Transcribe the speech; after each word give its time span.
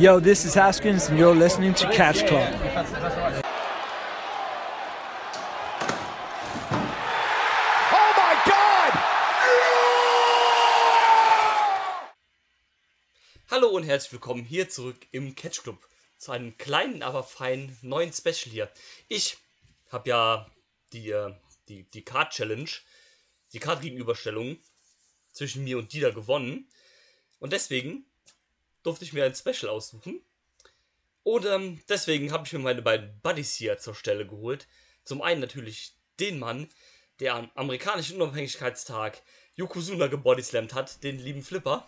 Yo, 0.00 0.18
this 0.18 0.46
is 0.46 0.54
Haskins, 0.54 1.10
and 1.10 1.18
you're 1.18 1.34
listening 1.34 1.74
to 1.74 1.86
Catch 1.90 2.26
Club. 2.26 2.54
Oh 7.92 8.12
my 8.16 8.34
God! 8.46 8.92
Hallo 13.50 13.68
und 13.68 13.82
herzlich 13.82 14.12
willkommen 14.12 14.42
hier 14.42 14.70
zurück 14.70 14.96
im 15.12 15.34
Catch 15.34 15.64
Club 15.64 15.86
zu 16.16 16.32
einem 16.32 16.56
kleinen, 16.56 17.02
aber 17.02 17.22
feinen 17.22 17.76
neuen 17.82 18.14
Special 18.14 18.50
hier. 18.50 18.70
Ich 19.08 19.36
habe 19.90 20.08
ja 20.08 20.50
die, 20.94 21.10
äh, 21.10 21.34
die, 21.68 21.82
die 21.90 22.06
Card 22.06 22.32
Challenge, 22.32 22.70
die 23.52 23.58
Card 23.58 23.82
Gegenüberstellung 23.82 24.56
zwischen 25.32 25.62
mir 25.62 25.76
und 25.76 25.92
Dieter 25.92 26.12
gewonnen. 26.12 26.70
Und 27.38 27.52
deswegen 27.52 28.06
durfte 28.82 29.04
ich 29.04 29.12
mir 29.12 29.24
ein 29.24 29.34
Special 29.34 29.70
aussuchen. 29.70 30.20
Und 31.22 31.44
ähm, 31.46 31.80
deswegen 31.88 32.32
habe 32.32 32.46
ich 32.46 32.52
mir 32.52 32.58
meine 32.60 32.82
beiden 32.82 33.20
Buddies 33.22 33.54
hier 33.54 33.78
zur 33.78 33.94
Stelle 33.94 34.26
geholt. 34.26 34.66
Zum 35.04 35.22
einen 35.22 35.40
natürlich 35.40 35.94
den 36.18 36.38
Mann, 36.38 36.68
der 37.20 37.34
am 37.34 37.50
amerikanischen 37.54 38.20
Unabhängigkeitstag 38.20 39.22
Yokozuna 39.54 40.06
gebodyslammt 40.06 40.74
hat, 40.74 41.02
den 41.02 41.18
lieben 41.18 41.42
Flipper. 41.42 41.86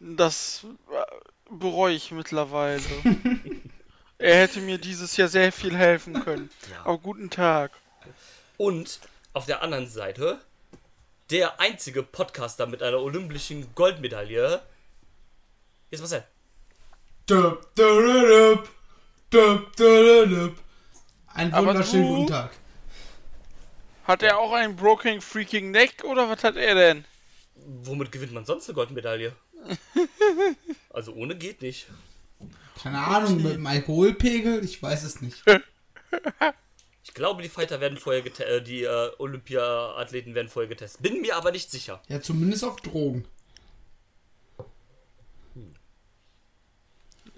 Das 0.00 0.66
äh, 0.92 1.04
bereue 1.50 1.94
ich 1.94 2.10
mittlerweile. 2.10 2.82
er 4.18 4.36
hätte 4.36 4.60
mir 4.60 4.78
dieses 4.78 5.16
Jahr 5.16 5.28
sehr 5.28 5.50
viel 5.52 5.76
helfen 5.76 6.22
können. 6.24 6.50
Aber 6.84 6.98
guten 6.98 7.30
Tag. 7.30 7.72
Und 8.58 9.00
auf 9.32 9.46
der 9.46 9.62
anderen 9.62 9.88
Seite 9.88 10.40
der 11.30 11.58
einzige 11.58 12.02
Podcaster 12.02 12.66
mit 12.66 12.82
einer 12.82 13.00
olympischen 13.00 13.74
Goldmedaille. 13.74 14.62
Jetzt 15.94 16.02
was. 16.02 16.22
Einen 21.28 21.54
Aber 21.54 21.68
wunderschönen 21.68 22.08
guten 22.08 22.26
Tag. 22.26 22.50
Hat 24.04 24.22
er 24.24 24.38
auch 24.38 24.52
einen 24.52 24.74
Broken 24.74 25.20
Freaking 25.20 25.70
Neck 25.70 26.02
oder 26.04 26.28
was 26.28 26.42
hat 26.42 26.56
er 26.56 26.74
denn? 26.74 27.04
Womit 27.54 28.10
gewinnt 28.10 28.32
man 28.32 28.44
sonst 28.44 28.68
eine 28.68 28.74
Goldmedaille? 28.74 29.34
Also 30.90 31.12
ohne 31.12 31.34
geht 31.34 31.60
nicht. 31.60 31.88
Keine 32.80 32.98
Ahnung, 33.00 33.42
mit 33.42 33.54
dem 33.54 33.66
Alkoholpegel, 33.66 34.64
ich 34.64 34.80
weiß 34.80 35.02
es 35.02 35.20
nicht. 35.20 35.42
Ich 37.02 37.14
glaube, 37.14 37.42
die 37.42 37.48
Fighter 37.48 37.80
werden 37.80 37.98
vorher 37.98 38.22
getestet, 38.22 38.48
äh, 38.48 38.62
die 38.62 38.84
äh, 38.84 39.10
Olympia-Athleten 39.18 40.36
werden 40.36 40.48
vorher 40.48 40.68
getestet. 40.68 41.02
Bin 41.02 41.20
mir 41.20 41.34
aber 41.34 41.50
nicht 41.50 41.68
sicher. 41.68 42.00
Ja, 42.06 42.20
zumindest 42.20 42.62
auf 42.64 42.76
Drogen. 42.76 43.26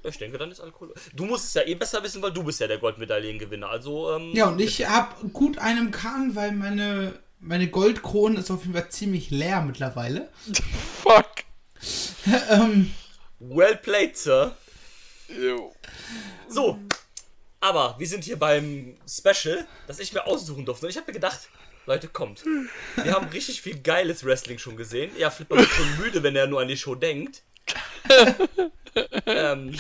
Ich 0.09 0.19
denke, 0.19 0.39
dann 0.39 0.51
ist 0.51 0.61
Alkohol. 0.61 0.95
Du 1.15 1.25
musst 1.25 1.47
es 1.47 1.55
ja 1.55 1.63
eh 1.63 1.75
besser 1.75 2.03
wissen, 2.03 2.23
weil 2.23 2.33
du 2.33 2.43
bist 2.45 2.61
ja 2.61 2.67
der 2.67 2.79
Goldmedaillengewinner. 2.79 3.69
Also, 3.69 4.13
ähm, 4.15 4.33
Ja, 4.35 4.49
und 4.49 4.61
ich 4.61 4.89
hab 4.89 5.21
gut 5.33 5.59
einen 5.59 5.91
Kahn, 5.91 6.35
weil 6.35 6.53
meine, 6.53 7.19
meine 7.41 7.69
Goldkrone 7.69 8.39
ist 8.41 8.51
auf 8.51 8.63
jeden 8.63 8.75
Fall 8.75 8.89
ziemlich 8.89 9.31
leer 9.31 9.63
mittlerweile. 9.63 10.29
Fuck. 11.03 11.45
ähm, 12.51 12.93
Well 13.39 13.77
played, 13.77 14.17
Sir. 14.17 14.57
Jo. 15.29 15.75
So, 16.49 16.79
aber 17.61 17.97
wir 17.99 18.07
sind 18.07 18.25
hier 18.25 18.39
beim 18.39 18.97
Special, 19.09 19.67
das 19.87 19.99
ich 19.99 20.13
mir 20.13 20.27
aussuchen 20.27 20.65
durfte. 20.65 20.87
Und 20.87 20.91
ich 20.91 20.97
habe 20.97 21.09
mir 21.09 21.15
gedacht, 21.15 21.49
Leute, 21.87 22.09
kommt. 22.09 22.45
Wir 22.97 23.13
haben 23.13 23.29
richtig 23.29 23.61
viel 23.63 23.79
geiles 23.81 24.25
Wrestling 24.25 24.59
schon 24.59 24.77
gesehen. 24.77 25.11
Ja, 25.19 25.31
Flipper 25.31 25.57
wird 25.57 25.69
schon 25.69 25.97
müde, 25.99 26.23
wenn 26.23 26.37
er 26.37 26.47
nur 26.47 26.61
an 26.61 26.69
die 26.69 26.77
Show 26.77 26.95
denkt. 26.95 27.43
ähm, 29.27 29.79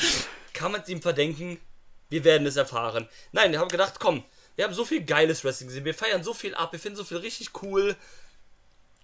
kann 0.52 0.72
man 0.72 0.80
es 0.82 0.88
ihm 0.88 1.02
verdenken? 1.02 1.60
Wir 2.08 2.24
werden 2.24 2.46
es 2.46 2.56
erfahren. 2.56 3.08
Nein, 3.32 3.52
wir 3.52 3.58
haben 3.58 3.68
gedacht, 3.68 3.94
komm, 3.98 4.24
wir 4.54 4.64
haben 4.64 4.74
so 4.74 4.84
viel 4.84 5.04
geiles 5.04 5.44
Wrestling 5.44 5.68
gesehen. 5.68 5.84
Wir 5.84 5.94
feiern 5.94 6.22
so 6.22 6.34
viel 6.34 6.54
ab, 6.54 6.72
wir 6.72 6.78
finden 6.78 6.96
so 6.96 7.04
viel 7.04 7.18
richtig 7.18 7.50
cool. 7.62 7.96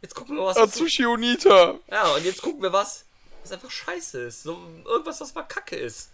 Jetzt 0.01 0.15
gucken 0.15 0.37
wir, 0.37 0.45
was. 0.45 0.57
Atsushi 0.57 1.07
Onita. 1.07 1.79
Ja, 1.91 2.15
und 2.15 2.25
jetzt 2.25 2.43
gucken 2.43 2.63
wir 2.63 2.73
was, 2.73 3.05
was 3.43 3.53
einfach 3.53 3.71
scheiße 3.71 4.23
ist. 4.23 4.43
So 4.43 4.59
irgendwas, 4.85 5.21
was 5.21 5.35
mal 5.35 5.43
kacke 5.43 5.77
ist. 5.77 6.11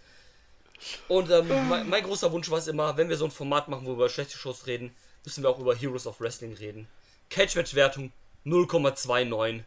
Und 1.07 1.29
ähm, 1.29 1.47
mein, 1.67 1.89
mein 1.89 2.03
großer 2.03 2.31
Wunsch 2.31 2.49
war 2.49 2.57
es 2.57 2.67
immer, 2.67 2.95
wenn 2.97 3.09
wir 3.09 3.17
so 3.17 3.25
ein 3.25 3.31
Format 3.31 3.67
machen, 3.67 3.85
wo 3.85 3.91
wir 3.91 3.95
über 3.95 4.09
schlechte 4.09 4.37
Shows 4.37 4.67
reden, 4.67 4.95
müssen 5.25 5.43
wir 5.43 5.49
auch 5.49 5.59
über 5.59 5.75
Heroes 5.75 6.07
of 6.07 6.21
Wrestling 6.21 6.53
reden. 6.53 6.87
Catch-Match-Wertung 7.29 8.11
0,29 8.45 9.63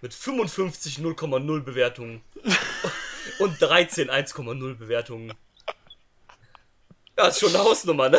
mit 0.00 0.14
55 0.14 0.98
0,0 0.98 1.60
Bewertungen 1.62 2.22
und 3.38 3.60
13 3.60 4.10
1,0 4.10 4.74
Bewertungen. 4.74 5.34
Ja, 7.18 7.28
ist 7.28 7.40
schon 7.40 7.54
eine 7.54 7.64
Hausnummer, 7.64 8.10
ne? 8.10 8.18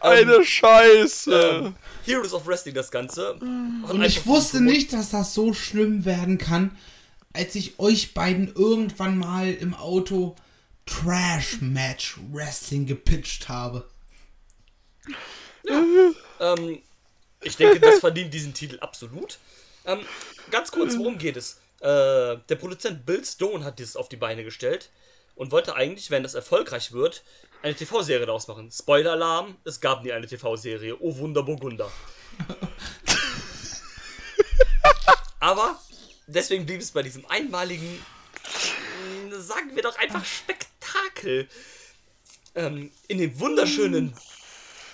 Eine 0.00 0.44
Scheiße. 0.44 1.62
Ähm, 1.64 1.76
Heroes 2.04 2.34
of 2.34 2.46
Wrestling 2.46 2.74
das 2.74 2.90
Ganze. 2.90 3.34
und 3.34 4.02
ich 4.02 4.26
wusste 4.26 4.60
nicht, 4.60 4.92
dass 4.92 5.10
das 5.10 5.32
so 5.32 5.54
schlimm 5.54 6.04
werden 6.04 6.36
kann, 6.36 6.76
als 7.32 7.54
ich 7.54 7.78
euch 7.78 8.12
beiden 8.12 8.52
irgendwann 8.54 9.16
mal 9.18 9.50
im 9.50 9.74
Auto 9.74 10.36
Trash 10.84 11.60
Match 11.62 12.18
Wrestling 12.32 12.86
gepitcht 12.86 13.48
habe. 13.48 13.88
Ähm, 16.40 16.82
ich 17.40 17.56
denke, 17.56 17.80
das 17.80 18.00
verdient 18.00 18.34
diesen 18.34 18.52
Titel 18.52 18.78
absolut. 18.80 19.38
Ähm, 19.86 20.00
ganz 20.50 20.70
kurz, 20.70 20.96
worum 20.98 21.18
geht 21.18 21.36
es? 21.36 21.60
Äh, 21.84 22.40
der 22.48 22.56
Produzent 22.56 23.04
Bill 23.04 23.22
Stone 23.26 23.62
hat 23.62 23.78
dieses 23.78 23.94
auf 23.94 24.08
die 24.08 24.16
Beine 24.16 24.42
gestellt 24.42 24.88
und 25.34 25.52
wollte 25.52 25.76
eigentlich, 25.76 26.10
wenn 26.10 26.22
das 26.22 26.32
erfolgreich 26.32 26.92
wird, 26.92 27.22
eine 27.62 27.74
TV-Serie 27.74 28.24
daraus 28.24 28.48
machen. 28.48 28.70
Spoiler-Alarm, 28.70 29.58
es 29.64 29.82
gab 29.82 30.02
nie 30.02 30.12
eine 30.12 30.26
TV-Serie. 30.26 30.96
Oh 30.98 31.14
Wunder 31.18 31.42
Burgunder. 31.42 31.92
Aber 35.40 35.78
deswegen 36.26 36.64
blieb 36.64 36.80
es 36.80 36.90
bei 36.90 37.02
diesem 37.02 37.26
einmaligen, 37.26 38.02
mh, 39.28 39.40
sagen 39.40 39.76
wir 39.76 39.82
doch 39.82 39.98
einfach 39.98 40.24
Spektakel. 40.24 41.46
Ähm, 42.54 42.90
in 43.08 43.18
dem 43.18 43.38
wunderschönen 43.38 44.14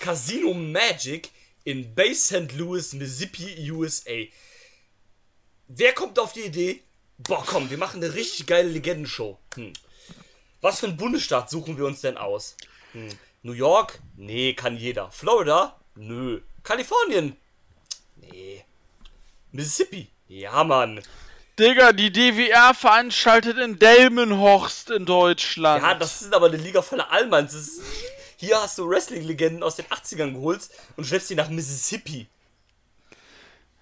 Casino 0.01 0.55
Magic 0.55 1.31
in 1.63 1.95
Bay 1.95 2.17
St. 2.17 2.53
Louis, 2.55 2.95
Mississippi, 2.95 3.71
USA. 3.71 4.25
Wer 5.73 5.93
kommt 5.93 6.19
auf 6.19 6.33
die 6.33 6.41
Idee? 6.41 6.83
Boah, 7.19 7.45
komm, 7.47 7.71
wir 7.71 7.79
machen 7.79 8.03
eine 8.03 8.13
richtig 8.13 8.47
geile 8.47 8.69
Legendenshow. 8.69 9.39
Hm. 9.55 9.73
Was 10.61 10.81
für 10.81 10.87
einen 10.87 10.97
Bundesstaat 10.97 11.49
suchen 11.49 11.79
wir 11.79 11.87
uns 11.87 12.01
denn 12.01 12.17
aus? 12.17 12.57
Hm. 12.91 13.09
New 13.43 13.53
York? 13.53 14.01
Nee, 14.17 14.55
kann 14.55 14.77
jeder. 14.77 15.13
Florida? 15.13 15.79
Nö. 15.95 16.41
Kalifornien? 16.65 17.37
Nee. 18.17 18.65
Mississippi? 19.53 20.09
Ja, 20.27 20.65
Mann. 20.65 21.01
Digga, 21.57 21.93
die 21.93 22.11
DWR 22.11 22.75
veranstaltet 22.75 23.57
in 23.59 23.79
Delmenhorst 23.79 24.91
in 24.91 25.07
Deutschland. 25.07 25.85
Ja, 25.85 25.95
das 25.95 26.23
ist 26.23 26.35
aber 26.35 26.47
eine 26.47 26.57
Liga 26.57 26.83
voller 26.83 27.13
Allmanns. 27.13 27.81
Hier 28.39 28.61
hast 28.61 28.77
du 28.79 28.89
Wrestling-Legenden 28.89 29.63
aus 29.63 29.77
den 29.77 29.87
80ern 29.87 30.33
geholt 30.33 30.69
und 30.97 31.07
schleppst 31.07 31.29
sie 31.29 31.37
nach 31.37 31.49
Mississippi. 31.49 32.27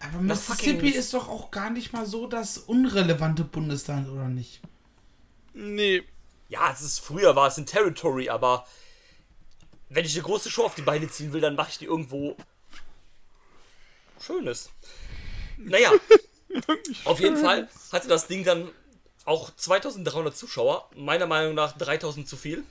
Aber 0.01 0.21
Mississippi 0.21 0.91
ist 0.91 1.13
doch 1.13 1.29
auch 1.29 1.51
gar 1.51 1.71
nicht 1.71 1.93
mal 1.93 2.07
so 2.07 2.27
das 2.27 2.59
unrelevante 2.59 3.45
Bundesland, 3.45 4.09
oder 4.09 4.29
nicht? 4.29 4.61
Nee. 5.55 6.05
Ja, 6.49 6.71
es 6.73 6.83
ist 6.83 7.01
früher 7.01 7.35
war 7.37 7.49
es 7.49 7.59
ein 7.59 7.67
Territory, 7.67 8.29
aber 8.29 8.67
wenn 9.89 10.05
ich 10.05 10.15
eine 10.15 10.23
große 10.23 10.51
Show 10.51 10.65
auf 10.65 10.75
die 10.75 10.83
Beine 10.83 11.09
ziehen 11.09 11.33
will, 11.33 11.41
dann 11.41 11.57
mache 11.57 11.71
ich 11.71 11.79
die 11.79 11.87
irgendwo 11.87 12.37
Schönes. 14.21 14.71
Naja, 15.57 15.93
auf 17.05 17.21
jeden 17.21 17.37
Fall 17.37 17.69
hatte 17.93 18.09
das 18.09 18.27
Ding 18.27 18.45
dann 18.45 18.71
auch 19.25 19.55
2300 19.55 20.37
Zuschauer. 20.37 20.89
Meiner 20.97 21.27
Meinung 21.27 21.55
nach 21.55 21.77
3000 21.77 22.29
zu 22.29 22.37
viel. 22.37 22.65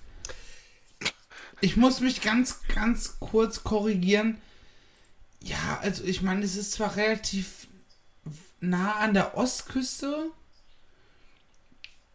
Ich 1.59 1.75
muss 1.75 1.99
mich 1.99 2.21
ganz, 2.21 2.61
ganz 2.73 3.19
kurz 3.19 3.63
korrigieren. 3.63 4.41
Ja, 5.47 5.79
also 5.81 6.03
ich 6.03 6.21
meine, 6.21 6.43
es 6.43 6.57
ist 6.57 6.73
zwar 6.73 6.97
relativ 6.97 7.67
nah 8.59 8.95
an 8.95 9.13
der 9.13 9.37
Ostküste, 9.37 10.29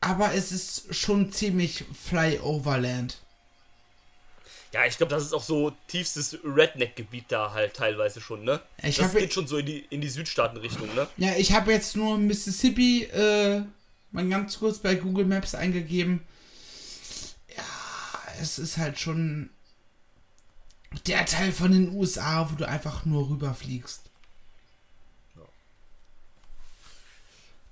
aber 0.00 0.34
es 0.34 0.52
ist 0.52 0.94
schon 0.94 1.32
ziemlich 1.32 1.84
Flyoverland. 1.94 3.18
Ja, 4.72 4.86
ich 4.86 4.96
glaube, 4.96 5.10
das 5.10 5.22
ist 5.24 5.32
auch 5.32 5.42
so 5.42 5.72
tiefstes 5.86 6.38
Redneck-Gebiet 6.44 7.26
da 7.28 7.52
halt 7.52 7.74
teilweise 7.74 8.20
schon, 8.20 8.44
ne? 8.44 8.60
Ich 8.82 8.96
das 8.96 9.12
geht 9.12 9.32
schon 9.32 9.46
so 9.46 9.58
in 9.58 9.66
die, 9.66 9.80
in 9.90 10.00
die 10.00 10.08
Südstaaten-Richtung, 10.08 10.94
ne? 10.94 11.08
Ja, 11.16 11.34
ich 11.36 11.52
habe 11.52 11.72
jetzt 11.72 11.96
nur 11.96 12.18
Mississippi 12.18 13.04
äh, 13.04 13.62
mal 14.10 14.28
ganz 14.28 14.58
kurz 14.58 14.78
bei 14.78 14.94
Google 14.94 15.26
Maps 15.26 15.54
eingegeben. 15.54 16.22
Ja, 17.54 17.64
es 18.40 18.58
ist 18.58 18.78
halt 18.78 18.98
schon 18.98 19.50
der 21.06 21.26
Teil 21.26 21.52
von 21.52 21.72
den 21.72 21.94
USA, 21.94 22.48
wo 22.50 22.54
du 22.56 22.68
einfach 22.68 23.04
nur 23.04 23.28
rüberfliegst. 23.28 24.02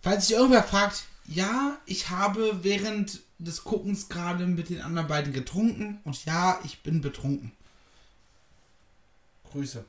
Falls 0.03 0.27
sich 0.27 0.37
irgendwer 0.37 0.63
fragt, 0.63 1.05
ja, 1.27 1.79
ich 1.87 2.09
habe 2.11 2.65
während 2.65 3.21
des 3.39 3.65
Guckens 3.65 4.09
gerade 4.09 4.47
mit 4.47 4.71
den 4.71 4.81
anderen 4.81 5.09
beiden 5.09 5.33
getrunken 5.33 6.01
und 6.05 6.25
ja, 6.25 6.59
ich 6.65 6.83
bin 6.83 7.01
betrunken. 7.01 7.53
Grüße. 9.53 9.85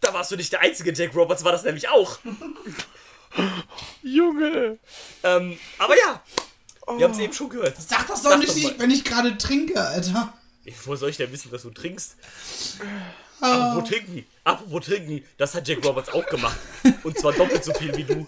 Da 0.00 0.12
warst 0.14 0.30
du 0.30 0.36
nicht 0.36 0.52
der 0.52 0.60
einzige, 0.60 0.92
Jack 0.92 1.14
Roberts 1.14 1.44
war 1.44 1.52
das 1.52 1.64
nämlich 1.64 1.88
auch. 1.88 2.18
Junge! 4.02 4.78
Ähm, 5.22 5.58
aber 5.78 5.96
ja, 5.96 6.22
wir 6.96 7.04
haben 7.04 7.12
es 7.12 7.18
eben 7.18 7.32
schon 7.32 7.48
gehört. 7.48 7.80
Sag 7.80 8.06
das 8.08 8.22
doch 8.22 8.30
Sag 8.30 8.40
nicht, 8.40 8.50
doch 8.56 8.62
mal. 8.62 8.78
wenn 8.78 8.90
ich 8.90 9.04
gerade 9.04 9.36
trinke, 9.38 9.80
Alter. 9.80 10.32
Wo 10.84 10.96
soll 10.96 11.10
ich 11.10 11.16
denn 11.16 11.32
wissen, 11.32 11.50
dass 11.50 11.62
du 11.62 11.70
trinkst? 11.70 12.16
Ah. 13.40 13.70
Apropos 13.70 13.88
trinken, 13.88 14.26
apropos 14.44 14.86
trinken, 14.86 15.24
das 15.36 15.54
hat 15.54 15.66
Jack 15.66 15.84
Roberts 15.84 16.10
auch 16.10 16.26
gemacht. 16.26 16.58
Und 17.02 17.18
zwar 17.18 17.32
doppelt 17.32 17.64
so 17.64 17.74
viel 17.74 17.96
wie 17.96 18.04
du. 18.04 18.26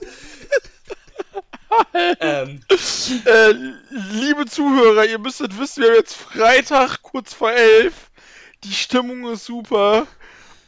ähm, 2.21 2.61
Äh, 3.25 3.55
liebe 3.91 4.47
Zuhörer, 4.47 5.05
ihr 5.05 5.19
müsstet 5.19 5.59
wissen, 5.59 5.83
wir 5.83 5.91
haben 5.91 5.97
jetzt 5.97 6.15
Freitag, 6.15 7.03
kurz 7.03 7.35
vor 7.35 7.53
elf. 7.53 8.11
Die 8.65 8.73
Stimmung 8.73 9.31
ist 9.31 9.45
super. 9.45 10.07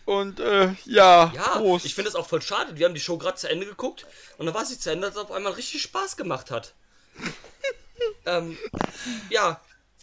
Und 0.04 0.38
äh, 0.38 0.72
ja, 0.84 1.32
ja, 1.34 1.58
Prost. 1.58 1.84
ich 1.84 1.94
finde 1.94 2.10
es 2.10 2.14
auch 2.14 2.28
voll 2.28 2.42
schade. 2.42 2.76
Wir 2.76 2.86
haben 2.86 2.94
die 2.94 3.00
Show 3.00 3.18
gerade 3.18 3.36
zu 3.36 3.48
Ende 3.48 3.66
geguckt 3.66 4.06
und 4.38 4.46
dann 4.46 4.54
war 4.54 4.64
sie 4.64 4.78
zu 4.78 4.90
Ende, 4.90 5.08
dass 5.08 5.16
es 5.16 5.22
auf 5.22 5.32
einmal 5.32 5.52
richtig 5.54 5.82
Spaß 5.82 6.16
gemacht 6.16 6.52
hat. 6.52 6.74
ähm, 8.26 8.56
ja, 9.30 9.60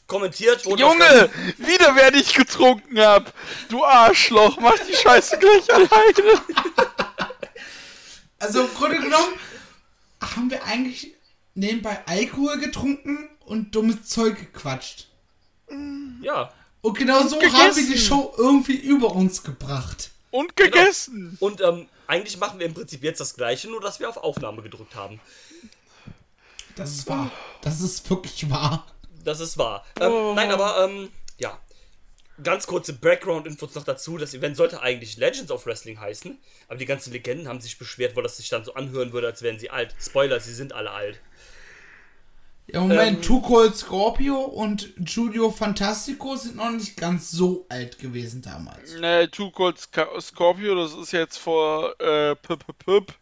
kommentiert 0.08 0.66
wurde. 0.66 0.82
Junge, 0.84 1.30
wieder 1.58 1.96
wer 1.96 2.14
ich 2.14 2.34
getrunken 2.34 3.00
hab. 3.00 3.34
Du 3.70 3.84
Arschloch, 3.84 4.58
mach 4.60 4.78
die 4.80 4.96
Scheiße 4.96 5.38
gleich 5.40 5.74
alleine. 5.74 6.42
Also 8.40 8.66
im 8.66 8.74
Grunde 8.74 9.00
genommen 9.00 9.34
haben 10.22 10.52
wir 10.52 10.66
eigentlich 10.66 11.14
nebenbei 11.54 12.06
Alkohol 12.06 12.60
getrunken 12.60 13.30
und 13.46 13.74
dummes 13.74 14.04
Zeug 14.04 14.38
gequatscht. 14.38 15.08
Ja, 16.22 16.52
Und 16.82 16.98
genau 16.98 17.26
so 17.26 17.38
gegessen. 17.40 17.58
haben 17.58 17.76
wir 17.78 17.88
die 17.88 17.98
Show 17.98 18.34
irgendwie 18.38 18.76
über 18.76 19.14
uns 19.16 19.44
gebracht. 19.44 20.12
Und 20.30 20.58
gegessen. 20.58 21.38
und 21.40 21.62
ähm, 21.62 21.88
eigentlich 22.08 22.38
machen 22.38 22.60
wir 22.60 22.66
im 22.66 22.74
Prinzip 22.74 23.02
jetzt 23.02 23.22
das 23.22 23.36
Gleiche, 23.36 23.70
nur 23.70 23.80
dass 23.80 24.02
wir 24.02 24.10
auf 24.10 24.18
Aufnahme 24.18 24.62
gedrückt 24.62 24.96
haben. 24.96 25.22
Das 26.76 26.92
ist 26.92 27.08
wahr. 27.08 27.32
Das 27.62 27.80
ist 27.80 28.10
wirklich 28.10 28.50
wahr. 28.50 28.86
Das 29.24 29.40
ist 29.40 29.58
wahr. 29.58 29.86
Ähm, 30.00 30.12
Oh. 30.12 30.34
Nein, 30.36 30.52
aber 30.52 30.86
ähm, 30.86 31.10
ja. 31.38 31.58
Ganz 32.42 32.66
kurze 32.66 32.94
Background-Infos 32.94 33.76
noch 33.76 33.84
dazu. 33.84 34.18
Das 34.18 34.34
Event 34.34 34.58
sollte 34.58 34.82
eigentlich 34.82 35.18
Legends 35.18 35.52
of 35.52 35.68
Wrestling 35.68 36.00
heißen, 36.00 36.38
aber 36.68 36.78
die 36.78 36.88
ganzen 36.88 37.14
Legenden 37.14 37.48
haben 37.48 37.62
sich 37.62 37.78
beschwert, 37.78 38.16
weil 38.16 38.24
das 38.24 38.38
sich 38.38 38.50
dann 38.50 38.66
so 38.66 38.74
anhören 38.74 39.14
würde, 39.14 39.28
als 39.28 39.44
wären 39.44 39.60
sie 39.60 39.70
alt. 39.70 39.94
Spoiler, 40.02 40.40
sie 40.40 40.54
sind 40.54 40.74
alle 40.74 40.90
alt. 40.90 41.20
Ja, 42.66 42.80
Moment, 42.80 43.18
Ähm. 43.18 43.22
Two 43.22 43.42
Cold 43.42 43.76
Scorpio 43.76 44.38
und 44.40 44.94
Giulio 44.98 45.52
Fantastico 45.52 46.36
sind 46.36 46.56
noch 46.56 46.72
nicht 46.72 46.98
ganz 46.98 47.30
so 47.30 47.68
alt 47.70 48.00
gewesen 48.00 48.42
damals. 48.42 48.96
Ne, 48.96 49.30
Two 49.30 49.52
Cold 49.52 49.78
Scorpio, 49.80 50.74
das 50.76 50.94
ist 50.94 51.12
jetzt 51.12 51.38
vor 51.38 51.94
äh, 52.02 52.36
Pip, 52.38 52.66
Pip, 52.66 52.80
Pip. 52.80 53.14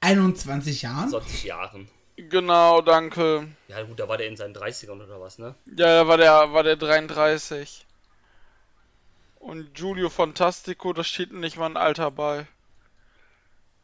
21 0.00 0.82
Jahren? 0.82 1.10
20 1.10 1.44
Jahren. 1.44 1.88
Genau, 2.28 2.80
danke. 2.82 3.48
Ja 3.68 3.82
gut, 3.82 3.98
da 3.98 4.08
war 4.08 4.16
der 4.18 4.26
in 4.28 4.36
seinen 4.36 4.54
30ern 4.54 5.02
oder 5.02 5.20
was, 5.20 5.38
ne? 5.38 5.54
Ja, 5.66 6.02
da 6.02 6.08
war 6.08 6.16
der, 6.16 6.52
war 6.52 6.62
der 6.62 6.76
33. 6.76 7.86
Und 9.38 9.74
Giulio 9.74 10.10
Fantastico, 10.10 10.92
da 10.92 11.02
steht 11.02 11.32
nicht 11.32 11.56
mal 11.56 11.66
ein 11.66 11.76
Alter 11.76 12.10
bei. 12.10 12.46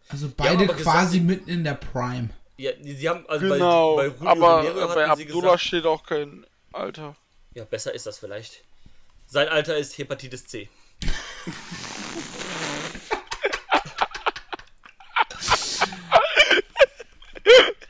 Also 0.08 0.30
beide 0.36 0.64
aber 0.64 0.74
quasi 0.74 1.20
mitten 1.20 1.48
in 1.48 1.64
der 1.64 1.74
Prime. 1.74 2.30
Ja, 2.58 2.72
die 2.72 3.08
haben, 3.08 3.24
also 3.28 3.46
Genau, 3.48 3.96
bei, 3.96 4.10
bei 4.10 4.16
Julio 4.16 4.30
aber 4.30 4.58
Romero 4.68 4.86
bei 4.88 5.04
sie 5.16 5.24
Abdullah 5.24 5.42
gesagt, 5.52 5.60
steht 5.62 5.86
auch 5.86 6.04
kein 6.04 6.46
Alter. 6.72 7.16
ja, 7.54 7.64
besser 7.64 7.94
ist 7.94 8.06
das 8.06 8.18
vielleicht. 8.18 8.62
Sein 9.26 9.48
Alter 9.48 9.76
ist 9.76 9.98
Hepatitis 9.98 10.46
C. 10.46 10.68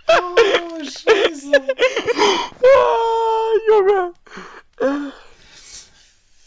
Oh, 0.09 0.83
scheiße. 0.83 1.53
Ah, 2.63 3.53
Junge! 3.69 4.15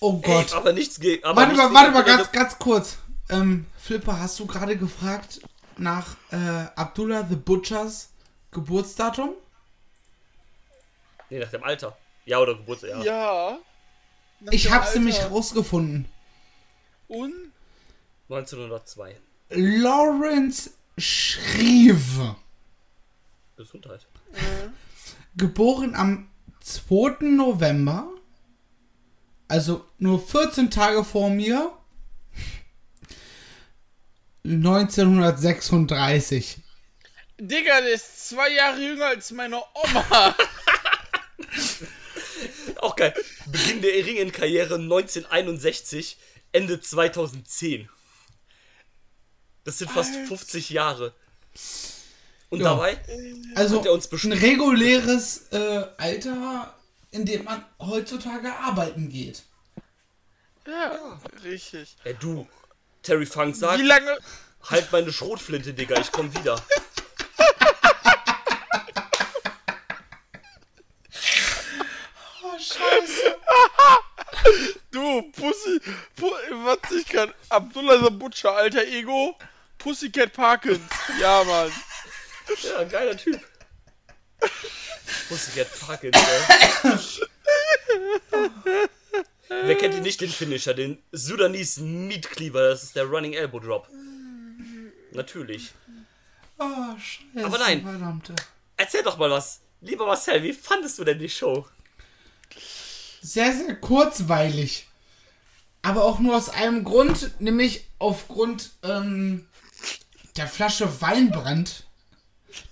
Oh 0.01 0.18
Gott. 0.29 0.51
Ey, 0.51 0.57
aber 0.57 0.73
nichts 0.73 0.99
gegen. 0.99 1.23
aber 1.23 1.41
warte 1.41 1.55
mal, 1.55 1.73
warte 1.73 1.91
mal, 1.91 2.03
ganz, 2.03 2.31
ganz 2.31 2.57
kurz. 2.59 2.97
Ähm, 3.29 3.65
Flipper, 3.77 4.19
hast 4.19 4.39
du 4.39 4.45
gerade 4.45 4.75
gefragt 4.77 5.41
nach 5.77 6.15
äh, 6.31 6.65
Abdullah 6.75 7.25
the 7.29 7.35
Butchers 7.35 8.09
Geburtsdatum? 8.51 9.33
Nee, 11.29 11.39
nach 11.39 11.51
dem 11.51 11.63
Alter. 11.63 11.95
Ja, 12.25 12.39
oder 12.39 12.55
Geburtstag, 12.55 13.03
ja. 13.03 13.57
Ich 14.51 14.71
hab's 14.71 14.87
Alter. 14.87 14.99
nämlich 14.99 15.21
rausgefunden. 15.29 16.05
Und? 17.07 17.33
1902. 18.29 19.15
Lawrence 19.49 20.71
Schrieve. 20.97 22.35
Gesundheit. 23.57 24.07
Geboren 25.35 25.95
am 25.95 26.29
2. 26.61 27.25
November. 27.25 28.07
Also 29.49 29.85
nur 29.97 30.25
14 30.25 30.71
Tage 30.71 31.03
vor 31.03 31.29
mir. 31.29 31.73
1936. 34.45 36.57
Digga, 37.39 37.81
der 37.81 37.93
ist 37.93 38.29
zwei 38.29 38.49
Jahre 38.53 38.79
jünger 38.81 39.07
als 39.07 39.31
meine 39.31 39.61
Oma. 39.73 40.35
Auch 42.77 42.95
geil. 42.95 43.13
Beginn 43.47 43.81
der 43.81 43.93
Ringen-Karriere 44.05 44.75
1961, 44.75 46.17
Ende 46.51 46.79
2010. 46.79 47.89
Das 49.65 49.79
sind 49.79 49.91
fast 49.91 50.15
50 50.15 50.69
Jahre. 50.69 51.13
Und 52.49 52.59
Ja. 52.61 52.71
dabei, 52.71 52.97
Also 53.55 53.79
Hat 53.79 53.85
er 53.85 53.93
uns 53.93 54.07
ein 54.07 54.09
bestimmt- 54.09 54.41
reguläres 54.41 55.47
äh, 55.51 55.85
Alter, 55.97 56.73
in 57.11 57.25
dem 57.25 57.43
man 57.45 57.65
heutzutage 57.79 58.53
arbeiten 58.53 59.09
geht. 59.09 59.43
ja, 60.67 61.19
richtig. 61.43 61.95
ey 62.03 62.13
du, 62.19 62.47
Terry 63.01 63.25
Funk 63.25 63.55
sagt, 63.55 63.79
Wie 63.79 63.83
lange? 63.83 64.17
halt 64.69 64.91
meine 64.91 65.11
Schrotflinte, 65.11 65.73
Digga, 65.73 65.99
ich 65.99 66.11
komm 66.11 66.33
wieder. 66.35 66.61
Oh, 72.43 72.57
scheiße. 72.57 73.35
Du, 74.91 75.21
Pussy, 75.31 75.79
Pu 76.15 76.25
was 76.63 76.91
ich 76.91 77.05
kann. 77.07 77.33
Abdullah 77.49 78.03
the 78.03 78.09
Butcher, 78.11 78.55
alter 78.55 78.85
Ego. 78.85 79.37
Pussycat 79.77 80.33
Parkins. 80.33 80.81
Ja, 81.19 81.43
Mann. 81.43 81.71
Ja, 82.63 82.83
geiler 82.83 83.15
Typ. 83.15 83.39
Pussycat 85.29 85.67
Parkins, 85.79 86.17
ey. 86.17 87.27
Wer 89.47 89.75
kennt 89.77 89.93
ihn 89.95 90.03
nicht, 90.03 90.19
den 90.21 90.29
Finisher, 90.29 90.73
den 90.73 90.97
Sudanese 91.11 91.81
Meat 91.81 92.29
Cleaver, 92.29 92.69
das 92.69 92.83
ist 92.83 92.95
der 92.95 93.05
Running 93.05 93.33
Elbow 93.33 93.59
Drop. 93.59 93.87
Natürlich. 95.11 95.71
Oh, 96.57 96.65
scheiße. 96.97 97.45
Aber 97.45 97.57
nein. 97.59 97.83
Verdammte. 97.83 98.35
Erzähl 98.77 99.03
doch 99.03 99.17
mal 99.17 99.29
was. 99.29 99.61
Lieber 99.81 100.05
Marcel, 100.05 100.43
wie 100.43 100.53
fandest 100.53 100.99
du 100.99 101.03
denn 101.03 101.19
die 101.19 101.29
Show? 101.29 101.65
Sehr, 103.21 103.53
sehr 103.53 103.75
kurzweilig. 103.75 104.87
Aber 105.81 106.03
auch 106.03 106.19
nur 106.19 106.35
aus 106.35 106.49
einem 106.49 106.83
Grund, 106.83 107.39
nämlich 107.39 107.85
aufgrund 107.97 108.71
ähm, 108.83 109.47
der 110.35 110.47
Flasche 110.47 111.01
Weinbrand, 111.01 111.85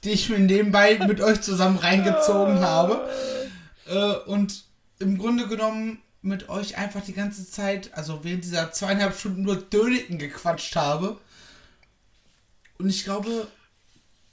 die 0.03 0.11
ich 0.11 0.29
mir 0.29 0.39
nebenbei 0.39 0.97
mit 1.07 1.21
euch 1.21 1.41
zusammen 1.41 1.77
reingezogen 1.77 2.59
habe. 2.59 3.09
Äh, 3.87 4.15
und 4.29 4.63
im 4.99 5.17
Grunde 5.17 5.47
genommen 5.47 6.01
mit 6.21 6.49
euch 6.49 6.77
einfach 6.77 7.01
die 7.03 7.13
ganze 7.13 7.49
Zeit, 7.49 7.93
also 7.93 8.23
während 8.23 8.43
dieser 8.43 8.71
zweieinhalb 8.71 9.17
Stunden 9.17 9.43
nur 9.43 9.55
Döniken 9.55 10.17
gequatscht 10.17 10.75
habe. 10.75 11.19
Und 12.77 12.89
ich 12.89 13.03
glaube, 13.03 13.47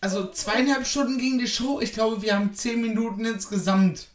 also 0.00 0.30
zweieinhalb 0.30 0.86
Stunden 0.86 1.18
ging 1.18 1.38
die 1.38 1.48
Show. 1.48 1.80
Ich 1.80 1.92
glaube, 1.92 2.22
wir 2.22 2.34
haben 2.34 2.54
zehn 2.54 2.80
Minuten 2.80 3.24
insgesamt, 3.24 4.08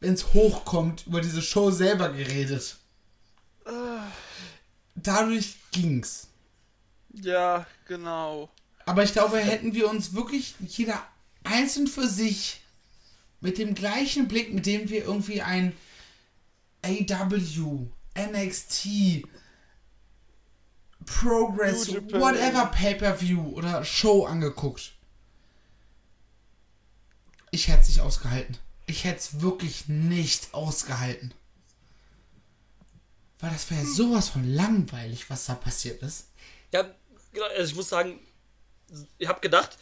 wenn 0.00 0.14
es 0.14 0.34
hochkommt, 0.34 1.06
über 1.06 1.20
diese 1.20 1.42
Show 1.42 1.70
selber 1.70 2.08
geredet. 2.10 2.76
Dadurch 4.94 5.56
ging's. 5.70 6.28
Ja, 7.12 7.66
genau. 7.86 8.50
Aber 8.86 9.02
ich 9.04 9.12
glaube, 9.12 9.38
hätten 9.38 9.74
wir 9.74 9.88
uns 9.88 10.14
wirklich 10.14 10.54
jeder 10.66 11.02
einzeln 11.44 11.86
für 11.86 12.08
sich 12.08 12.60
mit 13.40 13.58
dem 13.58 13.74
gleichen 13.74 14.28
Blick, 14.28 14.52
mit 14.52 14.66
dem 14.66 14.88
wir 14.88 15.04
irgendwie 15.04 15.42
ein 15.42 15.74
AW, 16.84 17.86
NXT, 18.16 18.88
Progress, 21.06 21.88
whatever 22.12 22.66
Pay-Per-View 22.66 23.50
oder 23.54 23.84
Show 23.84 24.24
angeguckt. 24.24 24.92
ich 27.50 27.68
hätte 27.68 27.82
es 27.82 27.88
nicht 27.88 28.00
ausgehalten. 28.00 28.56
Ich 28.86 29.04
hätte 29.04 29.18
es 29.18 29.40
wirklich 29.40 29.88
nicht 29.88 30.54
ausgehalten. 30.54 31.32
Weil 33.40 33.50
das 33.50 33.70
war 33.70 33.78
ja 33.78 33.84
sowas 33.84 34.28
von 34.28 34.44
langweilig, 34.44 35.28
was 35.28 35.46
da 35.46 35.54
passiert 35.54 36.02
ist. 36.02 36.28
Ja, 36.72 36.82
genau, 37.32 37.46
also 37.46 37.70
ich 37.70 37.76
muss 37.76 37.88
sagen, 37.88 38.18
ich 39.18 39.28
habe 39.28 39.40
gedacht, 39.40 39.78